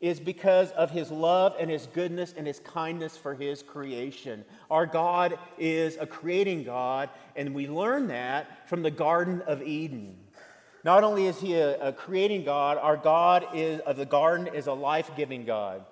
is 0.05 0.21
because 0.21 0.71
of 0.73 0.91
his 0.91 1.11
love 1.11 1.55
and 1.59 1.71
his 1.71 1.87
goodness 1.87 2.35
and 2.37 2.47
his 2.47 2.61
kindness 2.61 3.17
for 3.17 3.35
his 3.35 3.63
creation. 3.63 4.45
Our 4.71 4.85
God 4.85 5.39
is 5.57 5.97
a 5.99 6.07
creating 6.07 6.65
God, 6.65 7.09
and 7.37 7.55
we 7.55 7.69
learn 7.69 8.09
that 8.09 8.69
from 8.69 8.83
the 8.83 8.91
Garden 8.91 9.41
of 9.47 9.63
Eden. 9.63 10.19
Not 10.85 11.03
only 11.03 11.27
is 11.27 11.41
he 11.41 11.55
a, 11.55 11.89
a 11.89 11.93
creating 11.93 12.45
God, 12.45 12.77
our 12.77 12.99
God 12.99 13.47
is, 13.55 13.81
of 13.81 13.97
the 13.97 14.05
garden 14.05 14.49
is 14.55 14.67
a 14.67 14.75
life 14.75 15.11
giving 15.17 15.47
God. 15.47 15.83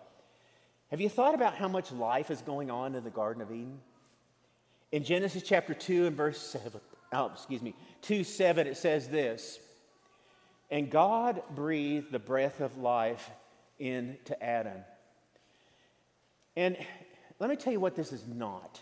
Have 0.91 1.01
you 1.01 1.09
thought 1.09 1.35
about 1.35 1.55
how 1.55 1.69
much 1.69 1.91
life 1.91 2.31
is 2.31 2.43
going 2.43 2.71
on 2.71 2.95
in 2.95 3.03
the 3.03 3.11
Garden 3.11 3.43
of 3.43 3.51
Eden? 3.51 3.81
In 4.93 5.03
Genesis 5.03 5.43
chapter 5.43 5.73
2 5.73 6.07
and 6.07 6.17
verse 6.17 6.39
7, 6.39 6.79
oh, 7.15 7.31
excuse 7.35 7.63
me, 7.63 7.75
2 8.03 8.23
7, 8.23 8.67
it 8.67 8.77
says 8.77 9.09
this 9.09 9.59
And 10.71 10.91
God 10.91 11.43
breathed 11.55 12.13
the 12.13 12.19
breath 12.19 12.61
of 12.61 12.77
life 12.77 13.31
into 13.79 14.41
Adam. 14.45 14.85
And 16.55 16.77
let 17.39 17.49
me 17.49 17.57
tell 17.57 17.73
you 17.73 17.81
what 17.81 17.97
this 17.97 18.13
is 18.13 18.27
not. 18.27 18.79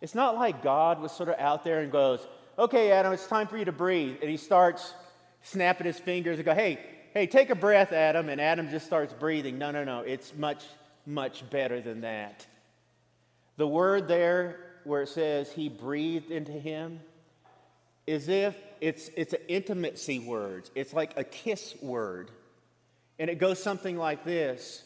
It's 0.00 0.16
not 0.16 0.34
like 0.34 0.64
God 0.64 1.00
was 1.00 1.12
sort 1.12 1.28
of 1.28 1.38
out 1.38 1.62
there 1.62 1.80
and 1.80 1.92
goes, 1.92 2.26
Okay, 2.58 2.90
Adam, 2.90 3.12
it's 3.12 3.28
time 3.28 3.46
for 3.46 3.56
you 3.56 3.64
to 3.64 3.72
breathe. 3.72 4.16
And 4.20 4.28
he 4.28 4.36
starts 4.36 4.94
snapping 5.44 5.86
his 5.86 5.98
fingers 5.98 6.38
and 6.38 6.44
go, 6.44 6.54
hey, 6.54 6.80
hey, 7.12 7.26
take 7.26 7.50
a 7.50 7.54
breath, 7.54 7.92
Adam. 7.92 8.28
And 8.28 8.40
Adam 8.40 8.70
just 8.70 8.86
starts 8.86 9.12
breathing. 9.12 9.58
No, 9.58 9.70
no, 9.70 9.84
no. 9.84 10.00
It's 10.00 10.34
much, 10.34 10.64
much 11.06 11.48
better 11.48 11.80
than 11.80 12.00
that. 12.00 12.44
The 13.56 13.68
word 13.68 14.08
there 14.08 14.58
where 14.82 15.02
it 15.02 15.08
says 15.08 15.50
he 15.52 15.68
breathed 15.68 16.30
into 16.30 16.52
him 16.52 17.00
is 18.06 18.28
if 18.28 18.56
it's, 18.80 19.08
it's 19.16 19.32
an 19.32 19.40
intimacy 19.48 20.18
word, 20.18 20.68
it's 20.74 20.92
like 20.92 21.16
a 21.16 21.24
kiss 21.24 21.74
word. 21.80 22.30
And 23.18 23.30
it 23.30 23.38
goes 23.38 23.62
something 23.62 23.96
like 23.96 24.24
this 24.24 24.82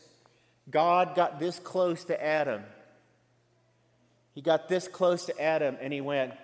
God 0.71 1.17
got 1.17 1.41
this 1.41 1.59
close 1.59 2.05
to 2.05 2.25
Adam. 2.25 2.63
He 4.35 4.43
got 4.43 4.69
this 4.69 4.87
close 4.87 5.27
to 5.27 5.41
Adam 5.41 5.77
and 5.81 5.93
he 5.93 6.01
went, 6.01 6.35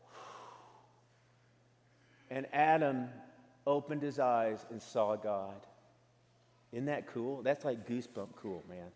and 2.30 2.46
Adam 2.52 3.08
opened 3.68 4.02
his 4.02 4.18
eyes 4.18 4.64
and 4.70 4.82
saw 4.82 5.14
God. 5.14 5.66
Isn't 6.72 6.86
that 6.86 7.06
cool? 7.12 7.42
That's 7.42 7.64
like 7.64 7.86
goosebump 7.86 8.30
cool, 8.36 8.64
man. 8.68 8.88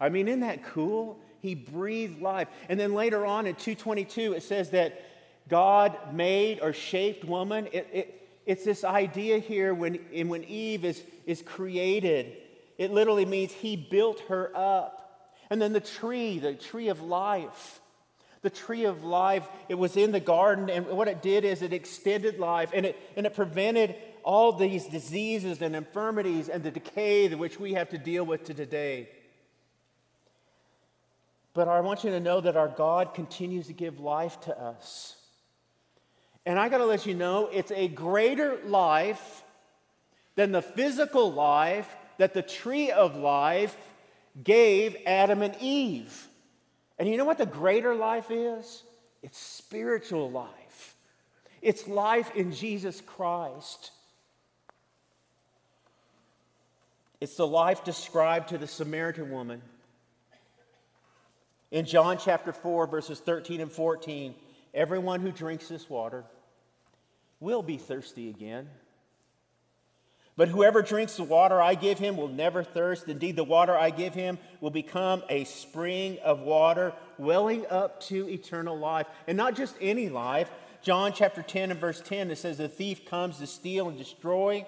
I 0.00 0.08
mean, 0.08 0.26
isn't 0.26 0.40
that 0.40 0.64
cool? 0.64 1.20
He 1.40 1.54
breathed 1.54 2.20
life. 2.20 2.48
And 2.68 2.80
then 2.80 2.94
later 2.94 3.24
on 3.26 3.46
in 3.46 3.54
222, 3.54 4.32
it 4.32 4.42
says 4.42 4.70
that 4.70 5.02
God 5.48 6.14
made 6.14 6.60
or 6.60 6.72
shaped 6.72 7.24
woman. 7.24 7.68
It, 7.72 7.88
it, 7.92 8.28
it's 8.46 8.64
this 8.64 8.82
idea 8.82 9.38
here 9.38 9.74
when, 9.74 9.94
when 10.26 10.44
Eve 10.44 10.84
is, 10.84 11.02
is 11.26 11.42
created, 11.42 12.36
it 12.78 12.90
literally 12.90 13.26
means 13.26 13.52
he 13.52 13.76
built 13.76 14.20
her 14.28 14.50
up. 14.54 14.96
And 15.50 15.60
then 15.60 15.72
the 15.72 15.80
tree, 15.80 16.38
the 16.38 16.54
tree 16.54 16.88
of 16.88 17.02
life. 17.02 17.79
The 18.42 18.50
tree 18.50 18.84
of 18.84 19.04
life, 19.04 19.46
it 19.68 19.74
was 19.74 19.96
in 19.96 20.12
the 20.12 20.20
garden, 20.20 20.70
and 20.70 20.86
what 20.86 21.08
it 21.08 21.20
did 21.20 21.44
is 21.44 21.60
it 21.60 21.72
extended 21.72 22.38
life 22.38 22.70
and 22.72 22.86
it, 22.86 22.96
and 23.16 23.26
it 23.26 23.34
prevented 23.34 23.94
all 24.22 24.52
these 24.52 24.86
diseases 24.86 25.60
and 25.60 25.76
infirmities 25.76 26.48
and 26.48 26.62
the 26.62 26.70
decay 26.70 27.34
which 27.34 27.60
we 27.60 27.74
have 27.74 27.90
to 27.90 27.98
deal 27.98 28.24
with 28.24 28.44
to 28.44 28.54
today. 28.54 29.08
But 31.52 31.68
I 31.68 31.80
want 31.80 32.04
you 32.04 32.10
to 32.10 32.20
know 32.20 32.40
that 32.40 32.56
our 32.56 32.68
God 32.68 33.14
continues 33.14 33.66
to 33.66 33.72
give 33.72 34.00
life 34.00 34.40
to 34.42 34.58
us. 34.58 35.16
And 36.46 36.58
I 36.58 36.68
got 36.68 36.78
to 36.78 36.86
let 36.86 37.06
you 37.06 37.14
know 37.14 37.48
it's 37.52 37.72
a 37.72 37.88
greater 37.88 38.58
life 38.64 39.42
than 40.36 40.52
the 40.52 40.62
physical 40.62 41.32
life 41.32 41.94
that 42.18 42.34
the 42.34 42.42
tree 42.42 42.90
of 42.90 43.16
life 43.16 43.76
gave 44.42 44.96
Adam 45.06 45.42
and 45.42 45.54
Eve. 45.60 46.28
And 47.00 47.08
you 47.08 47.16
know 47.16 47.24
what 47.24 47.38
the 47.38 47.46
greater 47.46 47.94
life 47.94 48.30
is? 48.30 48.82
It's 49.22 49.38
spiritual 49.38 50.30
life, 50.30 50.94
it's 51.62 51.88
life 51.88 52.36
in 52.36 52.52
Jesus 52.52 53.00
Christ. 53.00 53.90
It's 57.20 57.36
the 57.36 57.46
life 57.46 57.84
described 57.84 58.48
to 58.48 58.56
the 58.56 58.66
Samaritan 58.66 59.30
woman. 59.30 59.60
In 61.70 61.84
John 61.84 62.16
chapter 62.16 62.50
4, 62.50 62.86
verses 62.86 63.20
13 63.20 63.60
and 63.60 63.70
14, 63.70 64.34
everyone 64.72 65.20
who 65.20 65.30
drinks 65.30 65.68
this 65.68 65.90
water 65.90 66.24
will 67.38 67.62
be 67.62 67.76
thirsty 67.76 68.30
again. 68.30 68.70
But 70.40 70.48
whoever 70.48 70.80
drinks 70.80 71.16
the 71.18 71.24
water 71.24 71.60
I 71.60 71.74
give 71.74 71.98
him 71.98 72.16
will 72.16 72.28
never 72.28 72.64
thirst. 72.64 73.06
Indeed, 73.08 73.36
the 73.36 73.44
water 73.44 73.76
I 73.76 73.90
give 73.90 74.14
him 74.14 74.38
will 74.62 74.70
become 74.70 75.22
a 75.28 75.44
spring 75.44 76.16
of 76.24 76.40
water 76.40 76.94
welling 77.18 77.66
up 77.66 78.00
to 78.04 78.26
eternal 78.26 78.78
life. 78.78 79.06
And 79.26 79.36
not 79.36 79.54
just 79.54 79.76
any 79.82 80.08
life. 80.08 80.50
John 80.80 81.12
chapter 81.12 81.42
10 81.42 81.72
and 81.72 81.78
verse 81.78 82.00
10, 82.00 82.30
it 82.30 82.38
says, 82.38 82.56
The 82.56 82.70
thief 82.70 83.04
comes 83.04 83.36
to 83.36 83.46
steal 83.46 83.90
and 83.90 83.98
destroy, 83.98 84.64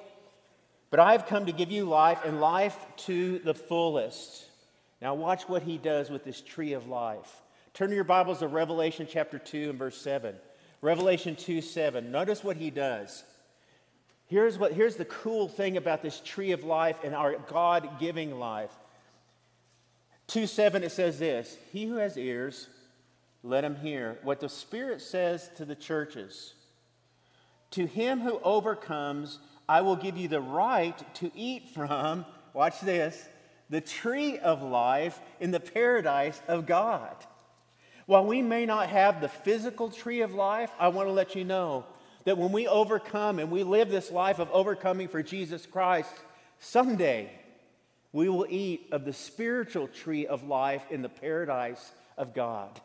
but 0.91 1.01
I 1.01 1.13
have 1.13 1.25
come 1.25 1.47
to 1.47 1.53
give 1.53 1.71
you 1.71 1.87
life 1.87 2.19
and 2.23 2.39
life 2.39 2.77
to 3.07 3.39
the 3.39 3.55
fullest. 3.55 4.45
Now, 5.01 5.15
watch 5.15 5.49
what 5.49 5.63
he 5.63 5.79
does 5.79 6.11
with 6.11 6.23
this 6.23 6.43
tree 6.43 6.75
of 6.75 6.87
life. 6.87 7.41
Turn 7.73 7.91
your 7.93 8.05
Bibles 8.05 8.41
to 8.41 8.47
Revelation 8.47 9.09
chapter 9.11 9.39
2 9.39 9.71
and 9.71 9.79
verse 9.79 9.97
7. 9.97 10.35
Revelation 10.83 11.35
2 11.35 11.63
7. 11.63 12.13
Notice 12.13 12.45
what 12.45 12.59
he 12.59 12.69
does. 12.69 13.25
Here's, 14.33 14.59
what, 14.59 14.73
here's 14.73 14.97
the 14.97 15.05
cool 15.05 15.47
thing 15.47 15.77
about 15.77 16.01
this 16.01 16.19
tree 16.25 16.53
of 16.53 16.65
life 16.65 16.97
and 17.05 17.15
our 17.15 17.37
God 17.37 18.01
giving 18.01 18.39
life. 18.39 18.73
2 20.29 20.47
7, 20.47 20.83
it 20.83 20.91
says 20.91 21.19
this 21.19 21.59
He 21.71 21.85
who 21.85 21.97
has 21.97 22.17
ears, 22.17 22.67
let 23.43 23.63
him 23.63 23.77
hear 23.77 24.17
what 24.23 24.41
the 24.41 24.49
Spirit 24.49 25.03
says 25.03 25.51
to 25.59 25.67
the 25.67 25.75
churches. 25.75 26.55
To 27.73 27.87
him 27.87 28.21
who 28.21 28.41
overcomes, 28.43 29.39
I 29.69 29.83
will 29.83 29.97
give 29.97 30.17
you 30.17 30.29
the 30.29 30.41
right 30.41 30.97
to 31.17 31.31
eat 31.35 31.69
from, 31.69 32.25
watch 32.55 32.81
this, 32.81 33.29
the 33.69 33.83
tree 33.83 34.39
of 34.39 34.63
life 34.63 35.21
in 35.41 35.51
the 35.51 35.61
paradise 35.61 36.41
of 36.49 36.65
God. 36.65 37.15
While 38.07 38.25
we 38.25 38.41
may 38.41 38.65
not 38.65 38.89
have 38.89 39.21
the 39.21 39.29
physical 39.29 39.91
tree 39.91 40.23
of 40.23 40.33
life, 40.33 40.71
I 40.79 40.89
want 40.89 41.07
to 41.09 41.13
let 41.13 41.35
you 41.35 41.45
know 41.45 41.85
that 42.25 42.39
when 42.39 42.53
we 42.53 42.69
overcome 42.69 43.39
and 43.39 43.51
we 43.51 43.63
live 43.63 43.91
this 43.91 44.11
life 44.11 44.39
of 44.39 44.51
overcoming 44.51 45.09
for 45.09 45.23
Jesus 45.23 45.67
Christ, 45.67 46.13
someday 46.61 47.31
we 48.13 48.29
will 48.29 48.47
eat 48.49 48.89
of 48.93 49.05
the 49.05 49.13
spiritual 49.13 49.89
tree 49.89 50.27
of 50.27 50.47
life 50.47 50.85
in 50.91 51.03
the 51.03 51.09
paradise 51.09 51.93
of 52.17 52.35
God. 52.35 52.81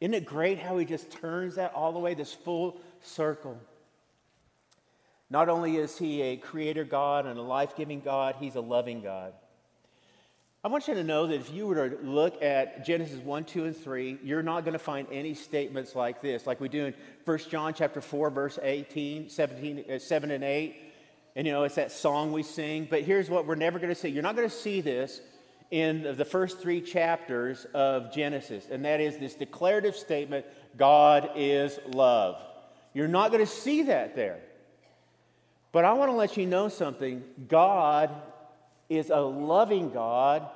Isn't 0.00 0.14
it 0.14 0.26
great 0.26 0.58
how 0.58 0.78
he 0.78 0.84
just 0.84 1.10
turns 1.10 1.54
that 1.54 1.74
all 1.74 1.92
the 1.92 2.00
way, 2.00 2.14
this 2.14 2.32
full 2.32 2.80
circle? 3.02 3.56
Not 5.30 5.48
only 5.48 5.76
is 5.76 5.96
he 5.96 6.20
a 6.22 6.36
creator 6.36 6.84
God 6.84 7.24
and 7.24 7.38
a 7.38 7.42
life 7.42 7.76
giving 7.76 8.00
God, 8.00 8.34
he's 8.38 8.56
a 8.56 8.60
loving 8.60 9.00
God. 9.00 9.32
I 10.64 10.68
want 10.68 10.86
you 10.86 10.94
to 10.94 11.02
know 11.02 11.26
that 11.26 11.34
if 11.34 11.52
you 11.52 11.66
were 11.66 11.88
to 11.88 11.98
look 12.04 12.40
at 12.40 12.84
Genesis 12.86 13.18
1, 13.18 13.44
2, 13.46 13.64
and 13.64 13.76
3, 13.76 14.18
you're 14.22 14.44
not 14.44 14.60
going 14.60 14.74
to 14.74 14.78
find 14.78 15.08
any 15.10 15.34
statements 15.34 15.96
like 15.96 16.22
this, 16.22 16.46
like 16.46 16.60
we 16.60 16.68
do 16.68 16.84
in 16.84 16.94
1 17.24 17.38
John 17.50 17.74
chapter 17.74 18.00
4, 18.00 18.30
verse 18.30 18.60
18, 18.62 19.28
17, 19.28 19.84
uh, 19.90 19.98
7 19.98 20.30
and 20.30 20.44
8. 20.44 20.76
And 21.34 21.48
you 21.48 21.52
know, 21.52 21.64
it's 21.64 21.74
that 21.74 21.90
song 21.90 22.30
we 22.30 22.44
sing. 22.44 22.86
But 22.88 23.02
here's 23.02 23.28
what 23.28 23.44
we're 23.44 23.56
never 23.56 23.80
going 23.80 23.88
to 23.88 23.94
see. 23.96 24.10
You're 24.10 24.22
not 24.22 24.36
going 24.36 24.48
to 24.48 24.54
see 24.54 24.80
this 24.80 25.20
in 25.72 26.14
the 26.16 26.24
first 26.24 26.60
three 26.60 26.80
chapters 26.80 27.66
of 27.74 28.12
Genesis, 28.14 28.68
and 28.70 28.84
that 28.84 29.00
is 29.00 29.18
this 29.18 29.34
declarative 29.34 29.96
statement 29.96 30.46
God 30.76 31.30
is 31.34 31.76
love. 31.92 32.40
You're 32.94 33.08
not 33.08 33.32
going 33.32 33.44
to 33.44 33.50
see 33.50 33.82
that 33.84 34.14
there. 34.14 34.38
But 35.72 35.86
I 35.86 35.94
want 35.94 36.10
to 36.12 36.16
let 36.16 36.36
you 36.36 36.46
know 36.46 36.68
something 36.68 37.24
God 37.48 38.10
is 38.96 39.10
a 39.10 39.20
loving 39.20 39.90
God, 39.90 40.48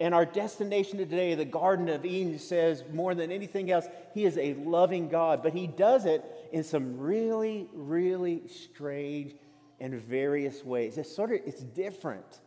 and 0.00 0.14
our 0.14 0.26
destination 0.26 0.98
today, 0.98 1.34
the 1.34 1.44
Garden 1.44 1.88
of 1.88 2.04
Eden, 2.04 2.38
says 2.38 2.82
more 2.92 3.14
than 3.14 3.30
anything 3.30 3.70
else, 3.70 3.86
He 4.12 4.24
is 4.24 4.36
a 4.38 4.54
loving 4.54 5.08
God. 5.08 5.42
But 5.42 5.52
He 5.52 5.66
does 5.66 6.04
it 6.04 6.24
in 6.52 6.64
some 6.64 6.98
really, 6.98 7.68
really 7.72 8.42
strange 8.48 9.34
and 9.80 9.94
various 9.94 10.64
ways. 10.64 10.98
It's 10.98 11.14
sort 11.14 11.32
of 11.32 11.40
it's 11.46 11.62
different. 11.62 12.40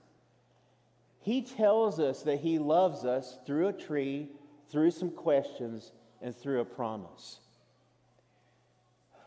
He 1.19 1.41
tells 1.41 1.99
us 1.99 2.23
that 2.23 2.39
He 2.39 2.59
loves 2.59 3.05
us 3.05 3.37
through 3.45 3.67
a 3.67 3.73
tree, 3.73 4.29
through 4.69 4.91
some 4.91 5.11
questions, 5.11 5.91
and 6.21 6.35
through 6.35 6.61
a 6.61 6.65
promise. 6.65 7.39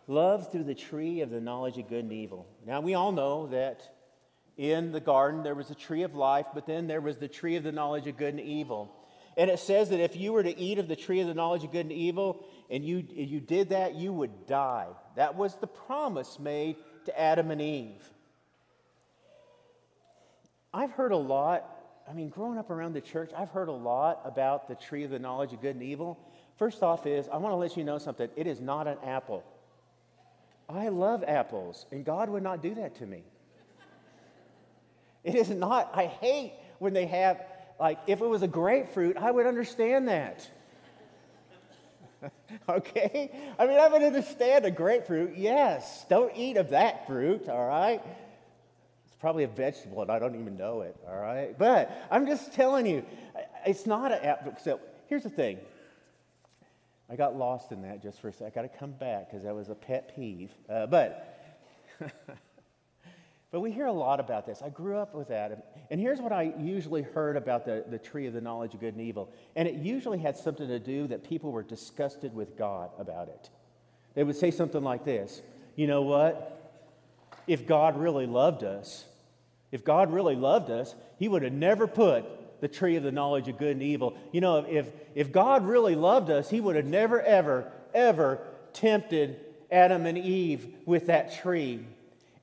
Love 0.06 0.50
through 0.50 0.64
the 0.64 0.74
tree 0.74 1.20
of 1.20 1.30
the 1.30 1.40
knowledge 1.40 1.78
of 1.78 1.88
good 1.88 2.04
and 2.04 2.12
evil. 2.12 2.46
Now, 2.66 2.80
we 2.80 2.94
all 2.94 3.12
know 3.12 3.46
that 3.48 3.94
in 4.60 4.92
the 4.92 5.00
garden 5.00 5.42
there 5.42 5.54
was 5.54 5.70
a 5.70 5.74
tree 5.74 6.02
of 6.02 6.14
life, 6.14 6.44
but 6.52 6.66
then 6.66 6.86
there 6.86 7.00
was 7.00 7.16
the 7.16 7.28
tree 7.28 7.56
of 7.56 7.62
the 7.62 7.72
knowledge 7.72 8.06
of 8.06 8.18
good 8.18 8.34
and 8.34 8.40
evil. 8.40 8.94
And 9.38 9.48
it 9.48 9.58
says 9.58 9.88
that 9.88 10.00
if 10.00 10.16
you 10.16 10.34
were 10.34 10.42
to 10.42 10.58
eat 10.58 10.78
of 10.78 10.86
the 10.86 10.96
tree 10.96 11.20
of 11.20 11.28
the 11.28 11.34
knowledge 11.34 11.64
of 11.64 11.72
good 11.72 11.86
and 11.86 11.92
evil, 11.92 12.44
and 12.68 12.84
you, 12.84 13.02
you 13.08 13.40
did 13.40 13.70
that, 13.70 13.94
you 13.94 14.12
would 14.12 14.46
die. 14.46 14.88
That 15.16 15.34
was 15.34 15.56
the 15.56 15.66
promise 15.66 16.38
made 16.38 16.76
to 17.06 17.18
Adam 17.18 17.50
and 17.50 17.62
Eve. 17.62 18.04
I've 20.74 20.90
heard 20.90 21.12
a 21.12 21.16
lot, 21.16 21.64
I 22.06 22.12
mean, 22.12 22.28
growing 22.28 22.58
up 22.58 22.68
around 22.68 22.92
the 22.92 23.00
church, 23.00 23.30
I've 23.34 23.50
heard 23.50 23.68
a 23.68 23.72
lot 23.72 24.20
about 24.26 24.68
the 24.68 24.74
tree 24.74 25.04
of 25.04 25.10
the 25.10 25.18
knowledge 25.18 25.54
of 25.54 25.62
good 25.62 25.74
and 25.74 25.82
evil. 25.82 26.18
First 26.56 26.82
off, 26.82 27.06
is 27.06 27.30
I 27.32 27.38
want 27.38 27.54
to 27.54 27.56
let 27.56 27.78
you 27.78 27.84
know 27.84 27.96
something. 27.96 28.28
It 28.36 28.46
is 28.46 28.60
not 28.60 28.86
an 28.86 28.98
apple. 29.06 29.42
I 30.68 30.88
love 30.88 31.24
apples, 31.26 31.86
and 31.90 32.04
God 32.04 32.28
would 32.28 32.42
not 32.42 32.60
do 32.60 32.74
that 32.74 32.96
to 32.96 33.06
me. 33.06 33.24
It 35.24 35.34
is 35.34 35.50
not, 35.50 35.90
I 35.94 36.06
hate 36.06 36.54
when 36.78 36.92
they 36.92 37.06
have, 37.06 37.42
like, 37.78 37.98
if 38.06 38.20
it 38.20 38.26
was 38.26 38.42
a 38.42 38.48
grapefruit, 38.48 39.16
I 39.16 39.30
would 39.30 39.46
understand 39.46 40.08
that. 40.08 40.48
okay? 42.68 43.30
I 43.58 43.66
mean, 43.66 43.78
I 43.78 43.88
would 43.88 44.02
understand 44.02 44.64
a 44.64 44.70
grapefruit, 44.70 45.36
yes. 45.36 46.04
Don't 46.08 46.32
eat 46.36 46.56
of 46.56 46.70
that 46.70 47.06
fruit, 47.06 47.48
all 47.48 47.66
right? 47.66 48.02
It's 49.06 49.16
probably 49.16 49.44
a 49.44 49.48
vegetable, 49.48 50.02
and 50.02 50.10
I 50.10 50.18
don't 50.18 50.34
even 50.40 50.56
know 50.56 50.82
it, 50.82 50.96
all 51.08 51.18
right? 51.18 51.56
But 51.58 51.90
I'm 52.10 52.26
just 52.26 52.52
telling 52.54 52.86
you, 52.86 53.04
it's 53.66 53.86
not 53.86 54.12
an 54.12 54.24
apple. 54.24 54.54
So 54.62 54.80
here's 55.08 55.22
the 55.22 55.30
thing 55.30 55.58
I 57.10 57.16
got 57.16 57.36
lost 57.36 57.72
in 57.72 57.82
that 57.82 58.02
just 58.02 58.20
for 58.20 58.28
a 58.28 58.32
second. 58.32 58.46
I 58.46 58.50
got 58.50 58.72
to 58.72 58.78
come 58.78 58.92
back 58.92 59.30
because 59.30 59.44
that 59.44 59.54
was 59.54 59.68
a 59.68 59.74
pet 59.74 60.14
peeve. 60.14 60.50
Uh, 60.68 60.86
but, 60.86 61.38
but 63.50 63.60
we 63.60 63.72
hear 63.72 63.86
a 63.86 63.92
lot 63.92 64.20
about 64.20 64.46
this. 64.46 64.62
I 64.62 64.68
grew 64.68 64.96
up 64.96 65.14
with 65.14 65.28
that. 65.28 65.66
And 65.90 66.00
here's 66.00 66.20
what 66.20 66.32
I 66.32 66.54
usually 66.58 67.02
heard 67.02 67.36
about 67.36 67.64
the, 67.64 67.84
the 67.88 67.98
tree 67.98 68.26
of 68.26 68.32
the 68.32 68.40
knowledge 68.40 68.74
of 68.74 68.80
good 68.80 68.94
and 68.94 69.02
evil. 69.02 69.32
And 69.56 69.66
it 69.66 69.74
usually 69.74 70.18
had 70.18 70.36
something 70.36 70.68
to 70.68 70.78
do 70.78 71.08
that 71.08 71.24
people 71.24 71.50
were 71.50 71.64
disgusted 71.64 72.32
with 72.32 72.56
God 72.56 72.90
about 72.98 73.28
it. 73.28 73.50
They 74.14 74.22
would 74.22 74.36
say 74.36 74.50
something 74.50 74.82
like 74.82 75.04
this 75.04 75.42
You 75.74 75.88
know 75.88 76.02
what? 76.02 76.56
If 77.46 77.66
God 77.66 77.98
really 77.98 78.26
loved 78.26 78.62
us, 78.62 79.04
if 79.72 79.84
God 79.84 80.12
really 80.12 80.36
loved 80.36 80.70
us, 80.70 80.94
He 81.18 81.26
would 81.26 81.42
have 81.42 81.52
never 81.52 81.88
put 81.88 82.60
the 82.60 82.68
tree 82.68 82.96
of 82.96 83.02
the 83.02 83.12
knowledge 83.12 83.48
of 83.48 83.58
good 83.58 83.72
and 83.72 83.82
evil. 83.82 84.16
You 84.30 84.42
know, 84.42 84.58
if, 84.58 84.90
if 85.14 85.32
God 85.32 85.64
really 85.64 85.96
loved 85.96 86.30
us, 86.30 86.50
He 86.50 86.60
would 86.60 86.76
have 86.76 86.86
never, 86.86 87.20
ever, 87.20 87.72
ever 87.94 88.40
tempted 88.72 89.40
Adam 89.72 90.06
and 90.06 90.18
Eve 90.18 90.68
with 90.86 91.06
that 91.06 91.40
tree. 91.40 91.84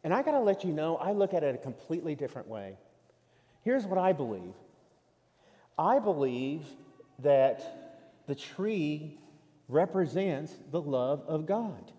And 0.07 0.13
I 0.13 0.21
got 0.21 0.31
to 0.31 0.39
let 0.39 0.63
you 0.63 0.71
know, 0.71 0.95
I 0.95 1.11
look 1.11 1.33
at 1.33 1.43
it 1.43 1.53
a 1.53 1.57
completely 1.57 2.15
different 2.15 2.47
way. 2.47 2.77
Here's 3.65 3.83
what 3.83 3.99
I 3.99 4.13
believe 4.13 4.53
I 5.77 5.99
believe 5.99 6.65
that 7.19 8.15
the 8.25 8.33
tree 8.33 9.17
represents 9.67 10.55
the 10.71 10.79
love 10.79 11.25
of 11.27 11.45
God. 11.45 11.91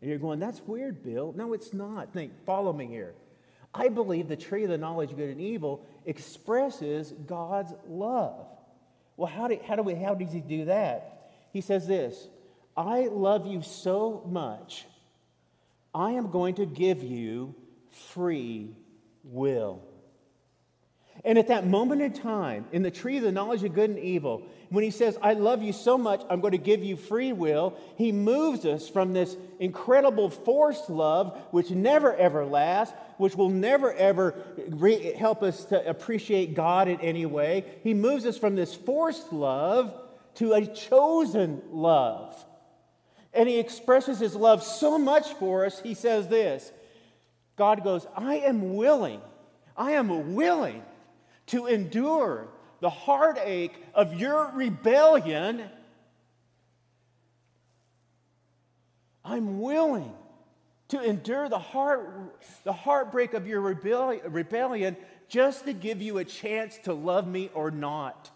And 0.00 0.10
you're 0.10 0.20
going, 0.20 0.38
that's 0.38 0.60
weird, 0.64 1.02
Bill. 1.02 1.34
No, 1.36 1.54
it's 1.54 1.74
not. 1.74 2.12
Think, 2.12 2.44
follow 2.46 2.72
me 2.72 2.86
here. 2.86 3.14
I 3.74 3.88
believe 3.88 4.28
the 4.28 4.36
tree 4.36 4.62
of 4.62 4.70
the 4.70 4.78
knowledge 4.78 5.10
of 5.10 5.16
good 5.16 5.30
and 5.30 5.40
evil 5.40 5.84
expresses 6.06 7.12
God's 7.26 7.74
love. 7.88 8.46
Well, 9.16 9.26
how, 9.26 9.48
do, 9.48 9.58
how, 9.66 9.74
do 9.74 9.82
we, 9.82 9.96
how 9.96 10.14
does 10.14 10.32
he 10.32 10.40
do 10.40 10.66
that? 10.66 11.32
He 11.52 11.62
says 11.62 11.88
this 11.88 12.28
I 12.76 13.08
love 13.10 13.44
you 13.44 13.60
so 13.60 14.22
much, 14.30 14.86
I 15.94 16.12
am 16.12 16.30
going 16.30 16.56
to 16.56 16.66
give 16.66 17.02
you 17.02 17.54
free 18.12 18.76
will. 19.24 19.82
And 21.24 21.36
at 21.38 21.48
that 21.48 21.66
moment 21.66 22.00
in 22.00 22.12
time, 22.12 22.66
in 22.72 22.82
the 22.82 22.90
tree 22.90 23.18
of 23.18 23.22
the 23.22 23.32
knowledge 23.32 23.62
of 23.62 23.74
good 23.74 23.90
and 23.90 23.98
evil, 23.98 24.46
when 24.70 24.84
he 24.84 24.90
says, 24.90 25.18
I 25.20 25.34
love 25.34 25.62
you 25.62 25.72
so 25.72 25.98
much, 25.98 26.22
I'm 26.30 26.40
going 26.40 26.52
to 26.52 26.58
give 26.58 26.82
you 26.82 26.96
free 26.96 27.32
will, 27.32 27.76
he 27.96 28.10
moves 28.10 28.64
us 28.64 28.88
from 28.88 29.12
this 29.12 29.36
incredible 29.58 30.30
forced 30.30 30.88
love, 30.88 31.38
which 31.50 31.70
never 31.70 32.14
ever 32.14 32.46
lasts, 32.46 32.94
which 33.18 33.36
will 33.36 33.50
never 33.50 33.92
ever 33.92 34.34
re- 34.68 35.12
help 35.12 35.42
us 35.42 35.66
to 35.66 35.86
appreciate 35.86 36.54
God 36.54 36.88
in 36.88 37.00
any 37.00 37.26
way. 37.26 37.64
He 37.82 37.92
moves 37.92 38.24
us 38.24 38.38
from 38.38 38.54
this 38.54 38.74
forced 38.74 39.32
love 39.32 39.94
to 40.36 40.54
a 40.54 40.64
chosen 40.64 41.60
love. 41.70 42.42
And 43.32 43.48
he 43.48 43.58
expresses 43.58 44.18
his 44.18 44.34
love 44.34 44.62
so 44.62 44.98
much 44.98 45.34
for 45.34 45.64
us, 45.64 45.80
he 45.80 45.94
says 45.94 46.28
this 46.28 46.72
God 47.56 47.84
goes, 47.84 48.06
I 48.16 48.36
am 48.36 48.74
willing, 48.74 49.20
I 49.76 49.92
am 49.92 50.34
willing 50.34 50.82
to 51.46 51.66
endure 51.66 52.48
the 52.80 52.90
heartache 52.90 53.74
of 53.94 54.14
your 54.14 54.50
rebellion, 54.54 55.64
I'm 59.24 59.60
willing 59.60 60.12
to 60.88 61.00
endure 61.00 61.48
the, 61.48 61.58
heart, 61.58 62.42
the 62.64 62.72
heartbreak 62.72 63.34
of 63.34 63.46
your 63.46 63.60
rebellion 63.60 64.96
just 65.28 65.66
to 65.66 65.72
give 65.72 66.02
you 66.02 66.18
a 66.18 66.24
chance 66.24 66.78
to 66.78 66.92
love 66.92 67.28
me 67.28 67.50
or 67.54 67.70
not. 67.70 68.30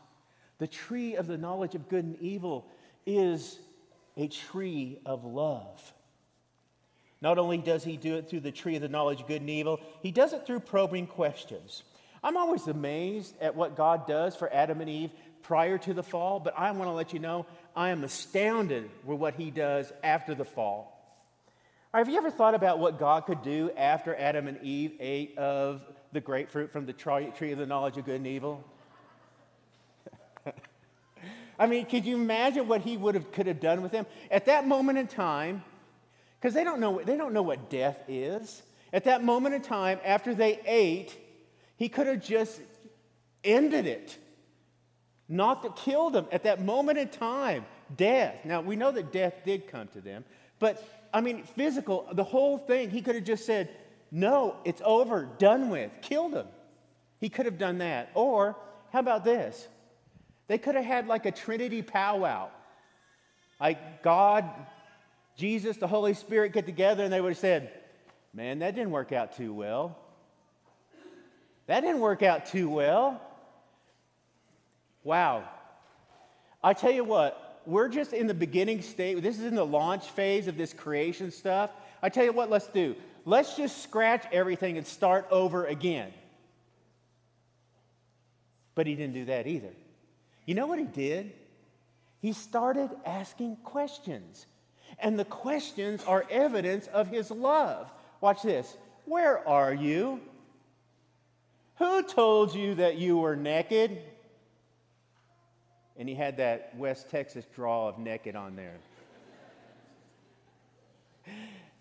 The 0.59 0.69
tree 0.69 1.17
of 1.17 1.27
the 1.27 1.37
knowledge 1.37 1.75
of 1.75 1.89
good 1.89 2.05
and 2.05 2.17
evil 2.21 2.67
is 3.07 3.59
a 4.17 4.29
tree 4.29 4.99
of 5.05 5.25
love. 5.25 5.93
Not 7.21 7.39
only 7.39 7.59
does 7.59 7.83
he 7.83 7.97
do 7.97 8.17
it 8.17 8.29
through 8.29 8.41
the 8.41 8.53
tree 8.53 8.77
of 8.77 8.83
the 8.83 8.89
knowledge 8.89 9.23
of 9.23 9.29
good 9.29 9.41
and 9.41 9.51
evil, 9.51 9.81
he 10.03 10.11
does 10.11 10.33
it 10.33 10.47
through 10.47 10.61
probing 10.61 11.07
questions. 11.07 11.83
I'm 12.23 12.37
always 12.37 12.67
amazed 12.67 13.35
at 13.41 13.55
what 13.55 13.77
God 13.77 14.07
does 14.07 14.37
for 14.37 14.53
Adam 14.53 14.81
and 14.81 14.91
Eve 14.91 15.11
prior 15.43 15.79
to 15.79 15.95
the 15.95 16.03
fall, 16.03 16.41
but 16.41 16.55
I 16.57 16.71
want 16.73 16.89
to 16.89 16.93
let 16.93 17.13
you 17.13 17.19
know 17.19 17.47
I 17.77 17.91
am 17.91 18.05
astounded 18.05 18.91
with 19.05 19.19
what 19.19 19.35
he 19.35 19.51
does 19.51 19.93
after 20.03 20.35
the 20.35 20.45
fall. 20.45 21.21
have 21.93 22.09
you 22.09 22.17
ever 22.17 22.31
thought 22.31 22.55
about 22.55 22.79
what 22.79 22.99
God 22.99 23.27
could 23.27 23.43
do 23.43 23.71
after 23.77 24.15
Adam 24.17 24.49
and 24.49 24.61
Eve 24.63 24.93
ate 25.01 25.37
of 25.39 25.83
the 26.13 26.21
grapefruit 26.21 26.73
from 26.73 26.87
the 26.87 26.93
tree 26.93 27.53
of 27.53 27.59
the 27.59 27.67
knowledge 27.67 27.97
of 27.97 28.05
good 28.05 28.17
and 28.17 28.27
evil? 28.27 28.65
I 31.59 31.67
mean, 31.67 31.87
could 31.87 32.05
you 32.05 32.17
imagine 32.17 32.69
what 32.69 32.81
he 32.81 32.97
would 32.97 33.15
have 33.15 33.31
could 33.33 33.47
have 33.47 33.61
done 33.61 33.83
with 33.83 33.93
them 33.93 34.07
at 34.31 34.47
that 34.47 34.67
moment 34.67 34.99
in 34.99 35.07
time? 35.07 35.63
Because 36.41 36.55
they 36.55 36.65
don't 36.65 36.81
know 36.81 37.01
they 37.05 37.17
don't 37.17 37.33
know 37.33 37.43
what 37.43 37.71
death 37.71 37.99
is. 38.09 38.63
At 38.93 39.05
that 39.05 39.25
moment 39.25 39.55
in 39.55 39.63
time, 39.63 39.99
after 40.05 40.35
they 40.35 40.61
ate, 40.67 41.17
he 41.77 41.89
could 41.89 42.07
have 42.07 42.23
just 42.23 42.61
ended 43.43 43.87
it, 43.87 44.17
not 45.29 45.63
to 45.65 45.71
kill 45.71 46.11
them 46.11 46.27
at 46.31 46.45
that 46.45 46.65
moment 46.65 46.99
in 46.99 47.09
time. 47.09 47.67
Death. 47.97 48.45
Now, 48.45 48.61
we 48.61 48.77
know 48.77 48.91
that 48.93 49.13
death 49.13 49.35
did 49.45 49.69
come 49.69 49.89
to 49.89 50.01
them, 50.01 50.25
but 50.59 50.83
I 51.13 51.21
mean, 51.21 51.45
physical, 51.45 52.09
the 52.13 52.25
whole 52.25 52.59
thing, 52.59 52.91
he 52.91 53.01
could 53.01 53.15
have 53.15 53.25
just 53.25 53.47
said, 53.47 53.69
No, 54.11 54.57
it's 54.65 54.83
over, 54.85 55.29
done 55.39 55.71
with, 55.71 55.91
killed 56.03 56.33
them. 56.33 56.49
He 57.21 57.29
could 57.29 57.47
have 57.47 57.57
done 57.57 57.79
that. 57.79 58.11
Or, 58.15 58.57
how 58.93 58.99
about 58.99 59.25
this? 59.25 59.69
They 60.47 60.59
could 60.59 60.75
have 60.75 60.85
had 60.85 61.07
like 61.07 61.27
a 61.27 61.31
Trinity 61.31 61.83
powwow. 61.83 62.49
Like 63.61 64.03
God, 64.03 64.49
Jesus, 65.37 65.77
the 65.77 65.87
Holy 65.87 66.15
Spirit 66.15 66.53
get 66.53 66.67
together 66.67 67.05
and 67.05 67.13
they 67.13 67.21
would 67.21 67.31
have 67.31 67.39
said, 67.39 67.73
Man, 68.33 68.59
that 68.59 68.75
didn't 68.75 68.91
work 68.91 69.13
out 69.13 69.37
too 69.37 69.55
well. 69.55 69.97
That 71.67 71.81
didn't 71.81 72.01
work 72.01 72.23
out 72.23 72.47
too 72.47 72.69
well. 72.69 73.21
Wow. 75.03 75.45
I 76.63 76.73
tell 76.73 76.91
you 76.91 77.05
what, 77.05 77.61
we're 77.67 77.89
just 77.89 78.13
in 78.13 78.27
the 78.27 78.35
beginning 78.35 78.83
state. 78.83 79.23
This 79.23 79.39
is 79.39 79.45
in 79.45 79.55
the 79.55 79.65
launch 79.65 80.05
phase 80.11 80.49
of 80.49 80.57
this 80.57 80.73
creation 80.73 81.31
stuff. 81.31 81.71
I 82.03 82.09
tell 82.09 82.25
you 82.25 82.33
what, 82.33 82.51
let's 82.51 82.67
do. 82.69 82.97
Let's 83.25 83.57
just 83.57 83.83
scratch 83.83 84.25
everything 84.33 84.77
and 84.77 84.87
start 84.87 85.27
over 85.31 85.65
again. 85.65 86.13
But 88.75 88.87
he 88.87 88.95
didn't 88.95 89.15
do 89.15 89.27
that 89.27 89.47
either. 89.47 89.71
You 90.47 90.55
know 90.55 90.67
what 90.67 90.79
he 90.79 90.85
did? 90.85 91.33
He 92.21 92.33
started 92.33 92.91
asking 93.05 93.57
questions. 93.65 94.47
And 94.99 95.19
the 95.19 95.25
questions 95.25 96.05
are 96.05 96.25
evidence 96.31 96.87
of 96.89 97.09
his 97.09 97.31
love. 97.31 97.93
Watch 98.21 98.43
this. 98.43 98.77
Where 99.05 99.47
are 99.47 99.75
you? 99.75 100.21
Who 101.77 102.03
told 102.03 102.55
you 102.55 102.77
that 102.77 102.97
you 102.97 103.19
were 103.19 103.37
naked? 103.37 103.99
And 105.97 106.09
he 106.09 106.15
had 106.15 106.39
that 106.39 106.77
West 106.77 107.11
Texas 107.11 107.45
draw 107.55 107.89
of 107.89 107.99
naked 107.99 108.37
on 108.37 108.57
there. 108.57 108.77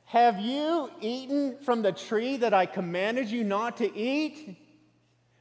Have 0.06 0.39
you 0.39 0.91
eaten 1.02 1.58
from 1.60 1.82
the 1.82 1.91
tree 1.91 2.38
that 2.38 2.54
I 2.54 2.65
commanded 2.65 3.30
you 3.30 3.43
not 3.43 3.78
to 3.78 3.95
eat? 3.97 4.58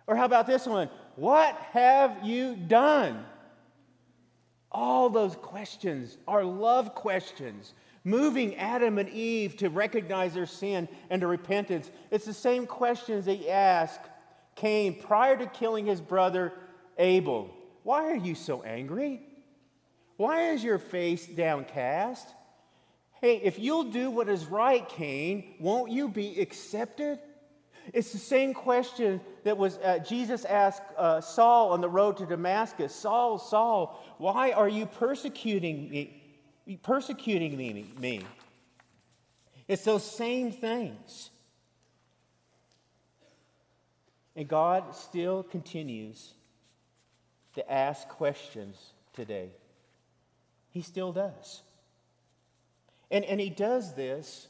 Or 0.06 0.16
how 0.16 0.24
about 0.24 0.46
this 0.46 0.66
one? 0.66 0.88
What 1.16 1.55
have 1.72 2.25
you 2.25 2.57
done? 2.57 3.25
All 4.70 5.11
those 5.11 5.37
questions 5.37 6.16
are 6.27 6.44
love 6.44 6.94
questions, 6.94 7.75
moving 8.05 8.57
Adam 8.57 8.98
and 8.98 9.09
Eve 9.11 9.57
to 9.59 9.68
recognize 9.68 10.33
their 10.33 10.46
sin 10.46 10.88
and 11.11 11.20
to 11.20 11.27
repentance. 11.27 11.90
It's 12.11 12.25
the 12.25 12.33
same 12.33 12.66
questions 12.66 13.27
he 13.27 13.51
asked 13.51 14.01
Cain 14.57 15.01
prior 15.03 15.37
to 15.37 15.46
killing 15.46 15.87
his 15.87 16.01
brother 16.01 16.53
Abel. 16.98 17.51
Why 17.83 18.11
are 18.11 18.16
you 18.16 18.35
so 18.35 18.62
angry? 18.62 19.20
Why 20.16 20.51
is 20.51 20.64
your 20.64 20.79
face 20.79 21.27
downcast? 21.27 22.29
Hey, 23.20 23.37
if 23.37 23.59
you'll 23.59 23.90
do 23.90 24.11
what 24.11 24.29
is 24.29 24.46
right, 24.46 24.88
Cain, 24.88 25.55
won't 25.61 25.92
you 25.92 26.09
be 26.09 26.40
accepted? 26.40 27.18
It's 27.92 28.12
the 28.12 28.18
same 28.18 28.55
question 28.55 29.21
that 29.45 29.59
was 29.59 29.79
uh, 29.79 29.99
Jesus 29.99 30.45
asked 30.45 30.83
uh, 30.97 31.21
Saul 31.21 31.73
on 31.73 31.81
the 31.81 31.88
road 31.88 32.18
to 32.18 32.27
Damascus. 32.27 32.95
Saul, 32.95 33.38
Saul, 33.38 34.03
why 34.18 34.53
are 34.53 34.68
you 34.68 34.87
persecuting 34.87 35.90
me? 35.90 36.23
Persecuting 36.83 37.57
me, 37.57 37.87
me? 37.99 38.23
It's 39.66 39.85
those 39.85 40.05
same 40.05 40.53
things. 40.53 41.31
And 44.37 44.49
God 44.49 44.95
still 44.95 45.42
continues 45.42 46.35
to 47.55 47.73
ask 47.73 48.09
questions 48.09 48.77
today. 49.12 49.51
He 50.71 50.83
still 50.83 51.12
does. 51.12 51.62
And, 53.11 53.25
and 53.25 53.38
he 53.40 53.51
does 53.51 53.95
this 53.95 54.49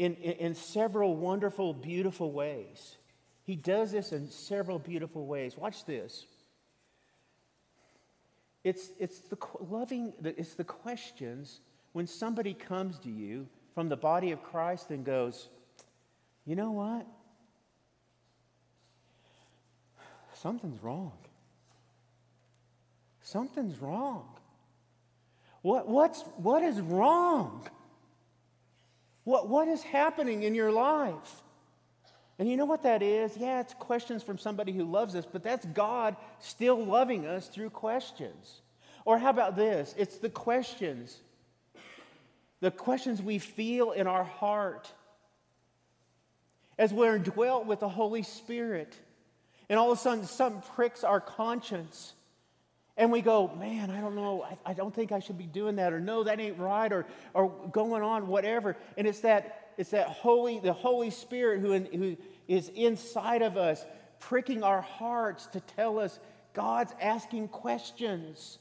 in, 0.00 0.14
in, 0.14 0.32
in 0.32 0.54
several 0.54 1.14
wonderful, 1.14 1.74
beautiful 1.74 2.32
ways. 2.32 2.96
He 3.44 3.54
does 3.54 3.92
this 3.92 4.12
in 4.12 4.30
several 4.30 4.78
beautiful 4.78 5.26
ways. 5.26 5.58
Watch 5.58 5.84
this. 5.84 6.24
It's, 8.64 8.92
it's 8.98 9.20
the 9.20 9.36
loving, 9.60 10.14
it's 10.24 10.54
the 10.54 10.64
questions 10.64 11.60
when 11.92 12.06
somebody 12.06 12.54
comes 12.54 12.98
to 13.00 13.10
you 13.10 13.46
from 13.74 13.90
the 13.90 13.96
body 13.96 14.32
of 14.32 14.42
Christ 14.42 14.88
and 14.88 15.04
goes, 15.04 15.50
you 16.46 16.56
know 16.56 16.70
what? 16.70 17.06
Something's 20.32 20.82
wrong. 20.82 21.12
Something's 23.20 23.78
wrong. 23.78 24.26
What, 25.60 25.88
what's, 25.88 26.22
what 26.38 26.62
is 26.62 26.80
wrong? 26.80 27.68
What, 29.24 29.48
what 29.48 29.68
is 29.68 29.82
happening 29.82 30.42
in 30.42 30.54
your 30.54 30.72
life? 30.72 31.42
And 32.38 32.48
you 32.48 32.56
know 32.56 32.64
what 32.64 32.84
that 32.84 33.02
is? 33.02 33.36
Yeah, 33.36 33.60
it's 33.60 33.74
questions 33.74 34.22
from 34.22 34.38
somebody 34.38 34.72
who 34.72 34.84
loves 34.84 35.14
us, 35.14 35.26
but 35.30 35.42
that's 35.42 35.66
God 35.66 36.16
still 36.38 36.82
loving 36.82 37.26
us 37.26 37.48
through 37.48 37.70
questions. 37.70 38.62
Or 39.04 39.18
how 39.18 39.30
about 39.30 39.56
this? 39.56 39.94
It's 39.98 40.16
the 40.16 40.30
questions, 40.30 41.18
the 42.60 42.70
questions 42.70 43.20
we 43.20 43.38
feel 43.38 43.90
in 43.90 44.06
our 44.06 44.24
heart 44.24 44.90
as 46.78 46.94
we're 46.94 47.16
indwelt 47.16 47.66
with 47.66 47.80
the 47.80 47.88
Holy 47.90 48.22
Spirit. 48.22 48.96
And 49.68 49.78
all 49.78 49.92
of 49.92 49.98
a 49.98 50.00
sudden, 50.00 50.24
something 50.24 50.62
pricks 50.74 51.04
our 51.04 51.20
conscience. 51.20 52.14
And 53.00 53.10
we 53.10 53.22
go, 53.22 53.50
man, 53.58 53.90
I 53.90 53.98
don't 54.02 54.14
know, 54.14 54.42
I, 54.42 54.72
I, 54.72 54.74
don't 54.74 54.94
think 54.94 55.10
I 55.10 55.20
should 55.20 55.38
be 55.38 55.46
doing 55.46 55.76
that, 55.76 55.94
or 55.94 56.00
no, 56.00 56.22
that 56.22 56.38
ain't 56.38 56.58
right, 56.58 56.92
or, 56.92 57.06
or 57.32 57.48
going 57.72 58.02
on, 58.02 58.26
whatever. 58.26 58.76
And 58.98 59.06
it's 59.06 59.20
that, 59.20 59.72
it's 59.78 59.92
that 59.92 60.08
holy, 60.08 60.60
the 60.60 60.74
Holy 60.74 61.08
Spirit 61.08 61.62
who, 61.62 61.72
in, 61.72 61.86
who 61.86 62.18
is 62.46 62.68
inside 62.68 63.40
of 63.40 63.56
us, 63.56 63.86
pricking 64.18 64.62
our 64.62 64.82
hearts 64.82 65.46
to 65.46 65.60
tell 65.60 65.98
us 65.98 66.20
God's 66.52 66.92
asking 67.00 67.48
questions. 67.48 68.58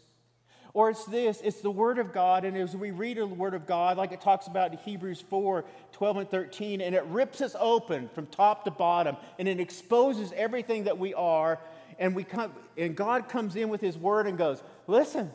Or 0.73 0.89
it's 0.91 1.03
this, 1.03 1.41
it's 1.43 1.59
the 1.59 1.69
Word 1.69 1.99
of 1.99 2.13
God, 2.13 2.45
and 2.45 2.55
as 2.55 2.77
we 2.77 2.91
read 2.91 3.17
the 3.17 3.27
Word 3.27 3.53
of 3.53 3.67
God, 3.67 3.97
like 3.97 4.13
it 4.13 4.21
talks 4.21 4.47
about 4.47 4.71
in 4.71 4.77
Hebrews 4.77 5.19
4 5.29 5.65
12 5.91 6.17
and 6.17 6.29
13, 6.29 6.79
and 6.79 6.95
it 6.95 7.03
rips 7.07 7.41
us 7.41 7.57
open 7.59 8.07
from 8.15 8.25
top 8.27 8.63
to 8.63 8.71
bottom, 8.71 9.17
and 9.37 9.49
it 9.49 9.59
exposes 9.59 10.31
everything 10.33 10.85
that 10.85 10.97
we 10.97 11.13
are 11.13 11.59
and 11.99 12.15
we 12.15 12.23
come 12.23 12.51
and 12.75 12.95
God 12.95 13.29
comes 13.29 13.55
in 13.55 13.69
with 13.69 13.81
his 13.81 13.95
word 13.95 14.25
and 14.25 14.37
goes, 14.37 14.63
"Listen. 14.87 15.31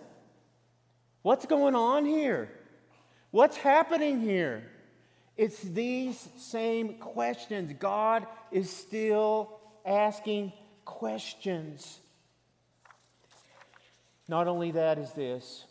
What's 1.23 1.47
going 1.47 1.75
on 1.75 2.05
here? 2.05 2.51
What's 3.31 3.57
happening 3.57 4.21
here?" 4.21 4.71
It's 5.37 5.61
these 5.61 6.29
same 6.37 6.99
questions. 6.99 7.73
God 7.79 8.27
is 8.51 8.71
still 8.71 9.59
asking 9.85 10.53
questions. 10.85 12.01
Not 14.29 14.49
only 14.49 14.71
that 14.73 14.99
is 14.99 15.13
this 15.13 15.65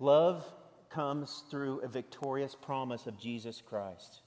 love 0.00 0.44
comes 0.90 1.44
through 1.50 1.80
a 1.80 1.88
victorious 1.88 2.54
promise 2.54 3.06
of 3.06 3.18
Jesus 3.18 3.60
Christ. 3.60 4.22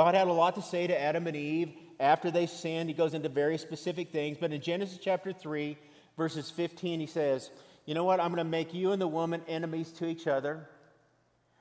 God 0.00 0.14
had 0.14 0.28
a 0.28 0.32
lot 0.32 0.54
to 0.54 0.62
say 0.62 0.86
to 0.86 0.98
Adam 0.98 1.26
and 1.26 1.36
Eve 1.36 1.74
after 1.98 2.30
they 2.30 2.46
sinned. 2.46 2.88
He 2.88 2.94
goes 2.94 3.12
into 3.12 3.28
very 3.28 3.58
specific 3.58 4.10
things. 4.10 4.38
But 4.40 4.50
in 4.50 4.62
Genesis 4.62 4.98
chapter 4.98 5.30
3, 5.30 5.76
verses 6.16 6.48
15, 6.48 7.00
he 7.00 7.06
says, 7.06 7.50
You 7.84 7.92
know 7.92 8.04
what? 8.04 8.18
I'm 8.18 8.28
going 8.28 8.38
to 8.38 8.44
make 8.44 8.72
you 8.72 8.92
and 8.92 9.02
the 9.02 9.06
woman 9.06 9.42
enemies 9.46 9.92
to 9.98 10.06
each 10.06 10.26
other. 10.26 10.66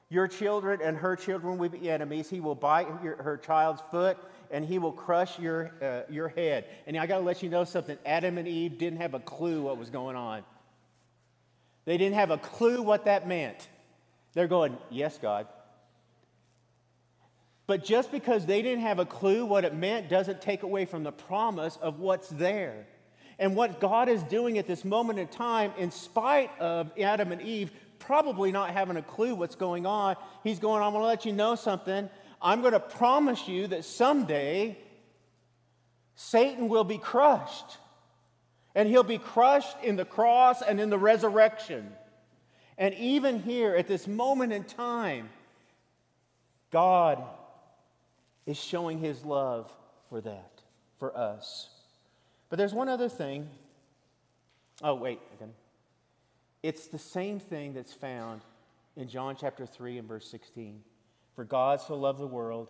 Your 0.08 0.26
children 0.30 0.80
and 0.82 0.96
her 0.96 1.18
children 1.18 1.58
will 1.58 1.68
be 1.68 1.90
enemies. 1.90 2.30
He 2.30 2.40
will 2.40 2.56
bite 2.56 2.88
your, 3.04 3.22
her 3.22 3.36
child's 3.36 3.82
foot 3.92 4.18
and 4.50 4.64
he 4.64 4.80
will 4.80 4.94
crush 4.94 5.38
your, 5.38 5.74
uh, 5.82 6.10
your 6.10 6.30
head. 6.30 6.64
And 6.88 6.96
I 6.96 7.08
got 7.08 7.18
to 7.18 7.26
let 7.26 7.44
you 7.44 7.50
know 7.50 7.66
something 7.66 7.98
Adam 8.06 8.38
and 8.38 8.48
Eve 8.48 8.78
didn't 8.78 9.02
have 9.02 9.16
a 9.16 9.20
clue 9.20 9.64
what 9.64 9.78
was 9.78 9.90
going 9.90 10.16
on. 10.16 10.44
They 11.84 11.98
didn't 11.98 12.16
have 12.16 12.32
a 12.32 12.38
clue 12.38 12.84
what 12.84 13.04
that 13.04 13.28
meant. 13.28 13.68
They're 14.32 14.48
going, 14.48 14.78
Yes, 14.90 15.20
God. 15.22 15.46
But 17.70 17.86
just 17.86 18.12
because 18.12 18.48
they 18.48 18.64
didn't 18.64 18.82
have 18.82 18.98
a 18.98 19.06
clue 19.06 19.46
what 19.46 19.64
it 19.64 19.76
meant 19.76 20.10
doesn't 20.10 20.42
take 20.42 20.64
away 20.64 20.86
from 20.86 21.04
the 21.04 21.12
promise 21.12 21.78
of 21.80 22.00
what's 22.00 22.28
there. 22.30 22.88
And 23.38 23.56
what 23.56 23.80
God 23.80 24.10
is 24.10 24.24
doing 24.24 24.58
at 24.58 24.66
this 24.66 24.84
moment 24.84 25.20
in 25.20 25.28
time, 25.28 25.74
in 25.78 25.92
spite 25.92 26.50
of 26.60 26.90
Adam 27.00 27.32
and 27.32 27.44
Eve 27.44 27.70
probably 28.00 28.52
not 28.52 28.72
having 28.72 28.98
a 28.98 29.04
clue 29.04 29.36
what's 29.36 29.54
going 29.54 29.86
on, 29.86 30.16
He's 30.44 30.58
going, 30.58 30.82
I'm 30.82 30.94
going 30.94 31.04
to 31.04 31.08
let 31.08 31.28
you 31.28 31.32
know 31.32 31.54
something. 31.54 32.10
I'm 32.42 32.62
going 32.62 32.74
to 32.74 32.80
promise 32.80 33.48
you 33.48 33.68
that 33.68 33.86
someday 33.86 34.76
Satan 36.16 36.70
will 36.70 36.84
be 36.84 36.98
crushed. 36.98 37.78
And 38.74 38.90
he'll 38.90 39.04
be 39.04 39.20
crushed 39.20 39.78
in 39.84 39.96
the 39.96 40.06
cross 40.06 40.64
and 40.64 40.82
in 40.82 40.90
the 40.90 40.98
resurrection. 40.98 41.94
And 42.80 42.96
even 42.96 43.44
here, 43.44 43.76
at 43.76 43.88
this 43.88 44.08
moment 44.08 44.54
in 44.54 44.64
time, 44.64 45.30
God 46.72 47.24
is 48.50 48.58
showing 48.58 48.98
his 48.98 49.24
love 49.24 49.72
for 50.10 50.22
that, 50.22 50.62
for 50.98 51.16
us. 51.16 51.70
But 52.50 52.58
there's 52.58 52.74
one 52.74 52.90
other 52.90 53.08
thing. 53.08 53.48
Oh, 54.82 54.96
wait 54.96 55.20
again. 55.36 55.54
It's 56.64 56.88
the 56.88 56.98
same 56.98 57.40
thing 57.40 57.74
that's 57.74 57.94
found 57.94 58.42
in 58.98 59.08
John 59.08 59.36
chapter 59.40 59.68
3 59.68 60.00
and 60.00 60.08
verse 60.08 60.28
16. 60.32 60.82
For 61.36 61.44
God 61.44 61.80
so 61.80 61.94
loved 61.94 62.20
the 62.20 62.26
world 62.26 62.70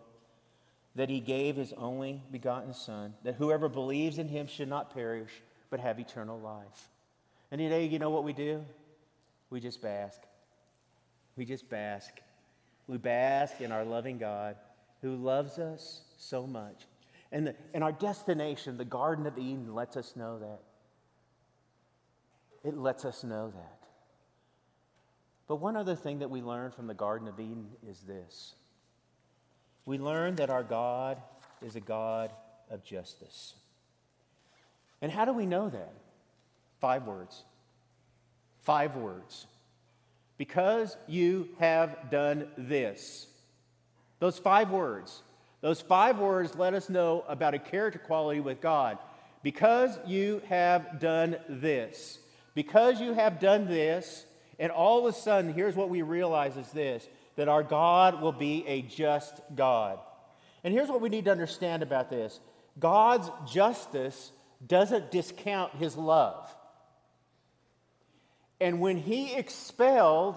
that 0.96 1.08
he 1.08 1.18
gave 1.18 1.56
his 1.56 1.72
only 1.72 2.20
begotten 2.30 2.74
Son, 2.74 3.14
that 3.24 3.36
whoever 3.36 3.70
believes 3.70 4.18
in 4.18 4.28
him 4.28 4.48
should 4.48 4.68
not 4.68 4.92
perish, 4.92 5.30
but 5.70 5.80
have 5.80 5.98
eternal 5.98 6.38
life. 6.38 6.90
And 7.50 7.58
today, 7.58 7.86
you 7.86 7.98
know 7.98 8.10
what 8.10 8.24
we 8.24 8.34
do? 8.34 8.62
We 9.48 9.60
just 9.60 9.80
bask. 9.80 10.20
We 11.36 11.46
just 11.46 11.70
bask. 11.70 12.12
We 12.86 12.98
bask 12.98 13.62
in 13.62 13.72
our 13.72 13.84
loving 13.84 14.18
God 14.18 14.56
who 15.02 15.16
loves 15.16 15.58
us 15.58 16.02
so 16.16 16.46
much. 16.46 16.86
And, 17.32 17.48
the, 17.48 17.54
and 17.74 17.84
our 17.84 17.92
destination, 17.92 18.76
the 18.76 18.84
Garden 18.84 19.26
of 19.26 19.38
Eden, 19.38 19.74
lets 19.74 19.96
us 19.96 20.14
know 20.16 20.38
that. 20.38 20.60
It 22.64 22.76
lets 22.76 23.04
us 23.04 23.24
know 23.24 23.50
that. 23.54 23.78
But 25.48 25.56
one 25.56 25.76
other 25.76 25.96
thing 25.96 26.20
that 26.20 26.30
we 26.30 26.42
learn 26.42 26.70
from 26.70 26.86
the 26.86 26.94
Garden 26.94 27.26
of 27.28 27.40
Eden 27.40 27.68
is 27.88 28.00
this 28.00 28.54
we 29.84 29.98
learn 29.98 30.36
that 30.36 30.50
our 30.50 30.62
God 30.62 31.18
is 31.62 31.76
a 31.76 31.80
God 31.80 32.32
of 32.70 32.84
justice. 32.84 33.54
And 35.02 35.10
how 35.10 35.24
do 35.24 35.32
we 35.32 35.46
know 35.46 35.68
that? 35.68 35.92
Five 36.80 37.06
words. 37.06 37.42
Five 38.60 38.96
words. 38.96 39.46
Because 40.38 40.96
you 41.08 41.48
have 41.58 42.10
done 42.10 42.48
this. 42.56 43.26
Those 44.20 44.38
five 44.38 44.70
words. 44.70 45.22
Those 45.60 45.80
five 45.80 46.18
words 46.18 46.54
let 46.54 46.74
us 46.74 46.88
know 46.88 47.24
about 47.28 47.54
a 47.54 47.58
character 47.58 47.98
quality 47.98 48.40
with 48.40 48.60
God. 48.60 48.98
Because 49.42 49.98
you 50.06 50.42
have 50.48 51.00
done 51.00 51.36
this. 51.48 52.18
Because 52.54 53.00
you 53.00 53.14
have 53.14 53.40
done 53.40 53.66
this, 53.66 54.24
and 54.58 54.70
all 54.70 55.06
of 55.06 55.14
a 55.14 55.16
sudden, 55.16 55.52
here's 55.52 55.74
what 55.74 55.88
we 55.88 56.02
realize 56.02 56.56
is 56.56 56.68
this 56.70 57.08
that 57.36 57.48
our 57.48 57.62
God 57.62 58.20
will 58.20 58.32
be 58.32 58.66
a 58.66 58.82
just 58.82 59.40
God. 59.54 59.98
And 60.62 60.74
here's 60.74 60.88
what 60.88 61.00
we 61.00 61.08
need 61.08 61.24
to 61.24 61.30
understand 61.30 61.82
about 61.82 62.10
this 62.10 62.38
God's 62.78 63.30
justice 63.50 64.32
doesn't 64.66 65.10
discount 65.10 65.74
his 65.76 65.96
love. 65.96 66.54
And 68.60 68.80
when 68.80 68.98
he 68.98 69.34
expelled 69.34 70.36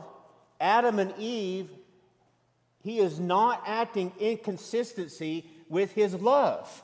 Adam 0.62 0.98
and 1.00 1.14
Eve, 1.18 1.70
he 2.84 3.00
is 3.00 3.20
not 3.20 3.64
acting 3.66 4.12
in 4.20 4.34
inconsistency 4.34 5.46
with 5.70 5.94
his 5.94 6.14
love. 6.14 6.84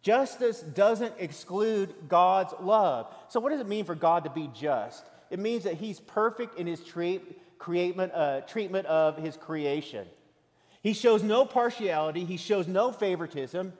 Justice 0.00 0.60
doesn't 0.60 1.14
exclude 1.18 1.94
God's 2.08 2.54
love. 2.60 3.12
So, 3.28 3.40
what 3.40 3.50
does 3.50 3.60
it 3.60 3.68
mean 3.68 3.84
for 3.84 3.94
God 3.94 4.24
to 4.24 4.30
be 4.30 4.48
just? 4.54 5.04
It 5.30 5.38
means 5.38 5.64
that 5.64 5.74
he's 5.74 6.00
perfect 6.00 6.58
in 6.58 6.66
his 6.66 6.82
treat, 6.82 7.40
uh, 7.68 8.40
treatment 8.42 8.86
of 8.86 9.16
his 9.16 9.36
creation. 9.36 10.06
He 10.82 10.92
shows 10.92 11.22
no 11.22 11.44
partiality, 11.44 12.24
he 12.24 12.36
shows 12.36 12.66
no 12.66 12.92
favoritism. 12.92 13.72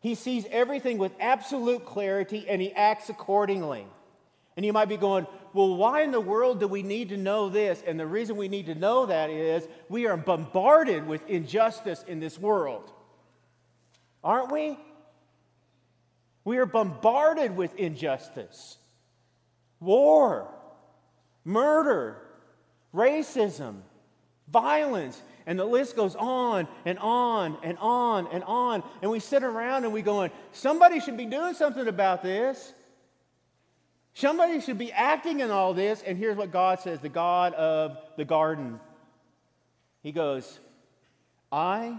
He 0.00 0.14
sees 0.14 0.46
everything 0.50 0.98
with 0.98 1.10
absolute 1.18 1.84
clarity 1.84 2.48
and 2.48 2.62
he 2.62 2.72
acts 2.72 3.08
accordingly. 3.08 3.84
And 4.56 4.64
you 4.64 4.72
might 4.72 4.88
be 4.88 4.96
going, 4.96 5.26
well, 5.52 5.76
why 5.76 6.02
in 6.02 6.10
the 6.10 6.20
world 6.20 6.60
do 6.60 6.68
we 6.68 6.82
need 6.82 7.08
to 7.10 7.16
know 7.16 7.48
this? 7.48 7.82
And 7.86 7.98
the 7.98 8.06
reason 8.06 8.36
we 8.36 8.48
need 8.48 8.66
to 8.66 8.74
know 8.74 9.06
that 9.06 9.30
is 9.30 9.66
we 9.88 10.06
are 10.06 10.16
bombarded 10.16 11.06
with 11.06 11.28
injustice 11.28 12.04
in 12.06 12.20
this 12.20 12.38
world. 12.38 12.90
Aren't 14.22 14.52
we? 14.52 14.78
We 16.44 16.58
are 16.58 16.66
bombarded 16.66 17.56
with 17.56 17.74
injustice, 17.76 18.78
war, 19.80 20.48
murder, 21.44 22.16
racism, 22.94 23.82
violence, 24.50 25.20
and 25.46 25.58
the 25.58 25.64
list 25.64 25.96
goes 25.96 26.14
on 26.16 26.68
and 26.84 26.98
on 26.98 27.58
and 27.62 27.78
on 27.78 28.28
and 28.28 28.44
on. 28.44 28.82
And 29.02 29.10
we 29.10 29.20
sit 29.20 29.42
around 29.42 29.84
and 29.84 29.92
we 29.92 30.02
going, 30.02 30.30
somebody 30.52 31.00
should 31.00 31.16
be 31.16 31.26
doing 31.26 31.54
something 31.54 31.86
about 31.88 32.22
this. 32.22 32.72
Somebody 34.14 34.60
should 34.60 34.78
be 34.78 34.92
acting 34.92 35.40
in 35.40 35.50
all 35.50 35.74
this. 35.74 36.02
And 36.02 36.18
here's 36.18 36.36
what 36.36 36.50
God 36.50 36.80
says 36.80 37.00
the 37.00 37.08
God 37.08 37.54
of 37.54 37.98
the 38.16 38.24
garden. 38.24 38.80
He 40.02 40.12
goes, 40.12 40.58
I 41.52 41.96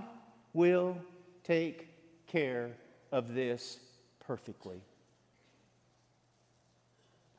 will 0.54 0.98
take 1.44 1.88
care 2.28 2.72
of 3.12 3.34
this 3.34 3.80
perfectly. 4.20 4.82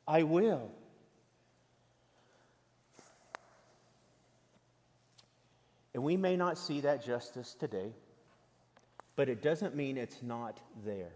I 0.07 0.23
will. 0.23 0.69
And 5.93 6.03
we 6.03 6.17
may 6.17 6.35
not 6.35 6.57
see 6.57 6.81
that 6.81 7.03
justice 7.03 7.55
today, 7.59 7.91
but 9.15 9.29
it 9.29 9.41
doesn't 9.41 9.75
mean 9.75 9.97
it's 9.97 10.21
not 10.21 10.59
there. 10.85 11.11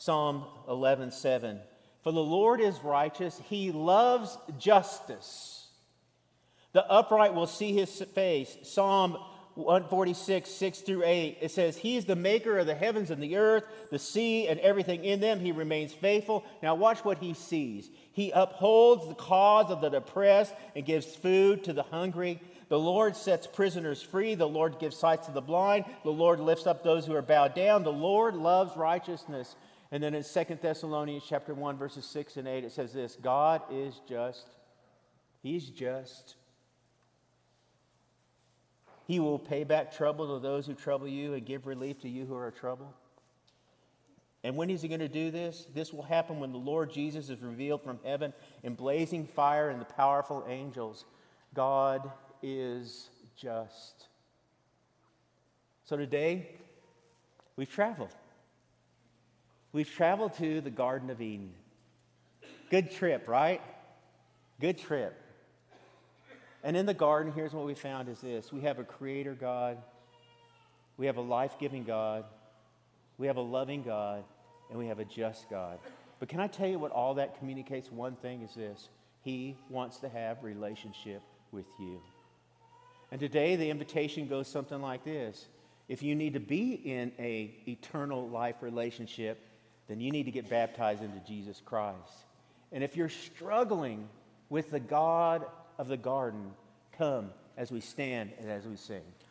Psalm 0.00 0.44
11:7 0.66 1.60
For 2.02 2.10
the 2.10 2.22
Lord 2.22 2.58
is 2.58 2.82
righteous, 2.82 3.38
he 3.50 3.70
loves 3.70 4.38
justice. 4.58 5.68
The 6.72 6.90
upright 6.90 7.34
will 7.34 7.46
see 7.46 7.74
his 7.74 8.00
face. 8.14 8.56
Psalm 8.62 9.18
146, 9.56 10.48
6 10.48 10.78
through 10.78 11.02
8, 11.04 11.38
it 11.42 11.50
says, 11.50 11.76
He 11.76 11.98
is 11.98 12.06
the 12.06 12.16
maker 12.16 12.56
of 12.56 12.66
the 12.66 12.74
heavens 12.74 13.10
and 13.10 13.22
the 13.22 13.36
earth, 13.36 13.64
the 13.90 13.98
sea, 13.98 14.48
and 14.48 14.58
everything 14.60 15.04
in 15.04 15.20
them. 15.20 15.38
He 15.38 15.52
remains 15.52 15.92
faithful. 15.92 16.46
Now, 16.62 16.76
watch 16.76 17.04
what 17.04 17.18
he 17.18 17.34
sees. 17.34 17.90
He 18.12 18.30
upholds 18.30 19.06
the 19.06 19.14
cause 19.14 19.70
of 19.70 19.82
the 19.82 19.94
oppressed 19.94 20.54
and 20.74 20.86
gives 20.86 21.14
food 21.14 21.64
to 21.64 21.74
the 21.74 21.82
hungry. 21.82 22.40
The 22.70 22.78
Lord 22.78 23.16
sets 23.16 23.48
prisoners 23.48 24.00
free. 24.00 24.36
The 24.36 24.48
Lord 24.48 24.78
gives 24.78 24.96
sight 24.96 25.24
to 25.24 25.32
the 25.32 25.42
blind. 25.42 25.84
The 26.04 26.10
Lord 26.10 26.40
lifts 26.40 26.68
up 26.68 26.82
those 26.82 27.04
who 27.04 27.16
are 27.16 27.20
bowed 27.20 27.54
down. 27.54 27.82
The 27.82 27.92
Lord 27.92 28.36
loves 28.36 28.76
righteousness. 28.76 29.56
And 29.92 30.02
then 30.02 30.14
in 30.14 30.22
2 30.22 30.58
Thessalonians 30.60 31.24
chapter 31.28 31.52
1, 31.52 31.76
verses 31.76 32.04
6 32.06 32.36
and 32.36 32.46
8, 32.46 32.64
it 32.64 32.72
says 32.72 32.92
this 32.92 33.16
God 33.16 33.62
is 33.70 34.00
just. 34.08 34.46
He's 35.42 35.68
just. 35.68 36.36
He 39.06 39.18
will 39.18 39.38
pay 39.38 39.64
back 39.64 39.92
trouble 39.92 40.34
to 40.34 40.40
those 40.40 40.66
who 40.66 40.74
trouble 40.74 41.08
you 41.08 41.34
and 41.34 41.44
give 41.44 41.66
relief 41.66 42.00
to 42.02 42.08
you 42.08 42.26
who 42.26 42.36
are 42.36 42.52
troubled. 42.52 42.92
And 44.44 44.56
when 44.56 44.70
is 44.70 44.82
he 44.82 44.88
going 44.88 45.00
to 45.00 45.08
do 45.08 45.30
this? 45.30 45.66
This 45.74 45.92
will 45.92 46.02
happen 46.02 46.38
when 46.38 46.52
the 46.52 46.58
Lord 46.58 46.92
Jesus 46.92 47.28
is 47.28 47.42
revealed 47.42 47.82
from 47.82 47.98
heaven 48.04 48.32
in 48.62 48.74
blazing 48.74 49.26
fire 49.26 49.68
and 49.68 49.80
the 49.80 49.84
powerful 49.84 50.44
angels. 50.48 51.04
God 51.54 52.10
is 52.42 53.10
just. 53.36 54.06
So 55.84 55.96
today, 55.96 56.48
we've 57.56 57.68
traveled. 57.68 58.14
We've 59.72 59.90
traveled 59.90 60.34
to 60.34 60.60
the 60.60 60.70
Garden 60.70 61.10
of 61.10 61.20
Eden. 61.20 61.52
Good 62.70 62.90
trip, 62.90 63.28
right? 63.28 63.60
Good 64.60 64.78
trip. 64.78 65.16
And 66.62 66.76
in 66.76 66.86
the 66.86 66.94
garden, 66.94 67.32
here's 67.32 67.52
what 67.52 67.66
we 67.66 67.74
found 67.74 68.08
is 68.08 68.20
this 68.20 68.52
we 68.52 68.62
have 68.62 68.78
a 68.78 68.84
creator 68.84 69.34
God, 69.34 69.78
we 70.96 71.06
have 71.06 71.16
a 71.16 71.22
life 71.22 71.56
giving 71.58 71.84
God, 71.84 72.24
we 73.16 73.28
have 73.28 73.36
a 73.36 73.42
loving 73.42 73.82
God, 73.82 74.24
and 74.70 74.78
we 74.78 74.88
have 74.88 74.98
a 74.98 75.04
just 75.04 75.48
God. 75.48 75.78
But 76.18 76.28
can 76.28 76.40
I 76.40 76.48
tell 76.48 76.68
you 76.68 76.78
what 76.78 76.92
all 76.92 77.14
that 77.14 77.38
communicates? 77.38 77.90
One 77.90 78.16
thing 78.16 78.42
is 78.42 78.54
this 78.54 78.88
He 79.22 79.56
wants 79.68 79.98
to 79.98 80.08
have 80.08 80.42
relationship 80.42 81.22
with 81.52 81.66
you. 81.78 82.00
And 83.10 83.20
today 83.20 83.56
the 83.56 83.70
invitation 83.70 84.28
goes 84.28 84.48
something 84.48 84.80
like 84.80 85.04
this. 85.04 85.46
If 85.88 86.02
you 86.02 86.14
need 86.14 86.34
to 86.34 86.40
be 86.40 86.72
in 86.72 87.12
a 87.18 87.54
eternal 87.66 88.28
life 88.28 88.56
relationship, 88.60 89.44
then 89.90 90.00
you 90.00 90.12
need 90.12 90.26
to 90.26 90.30
get 90.30 90.48
baptized 90.48 91.02
into 91.02 91.18
Jesus 91.26 91.60
Christ. 91.64 91.98
And 92.70 92.84
if 92.84 92.96
you're 92.96 93.08
struggling 93.08 94.08
with 94.48 94.70
the 94.70 94.78
God 94.78 95.44
of 95.78 95.88
the 95.88 95.96
garden, 95.96 96.52
come 96.96 97.30
as 97.56 97.72
we 97.72 97.80
stand 97.80 98.30
and 98.38 98.48
as 98.48 98.64
we 98.66 98.76
sing. 98.76 99.02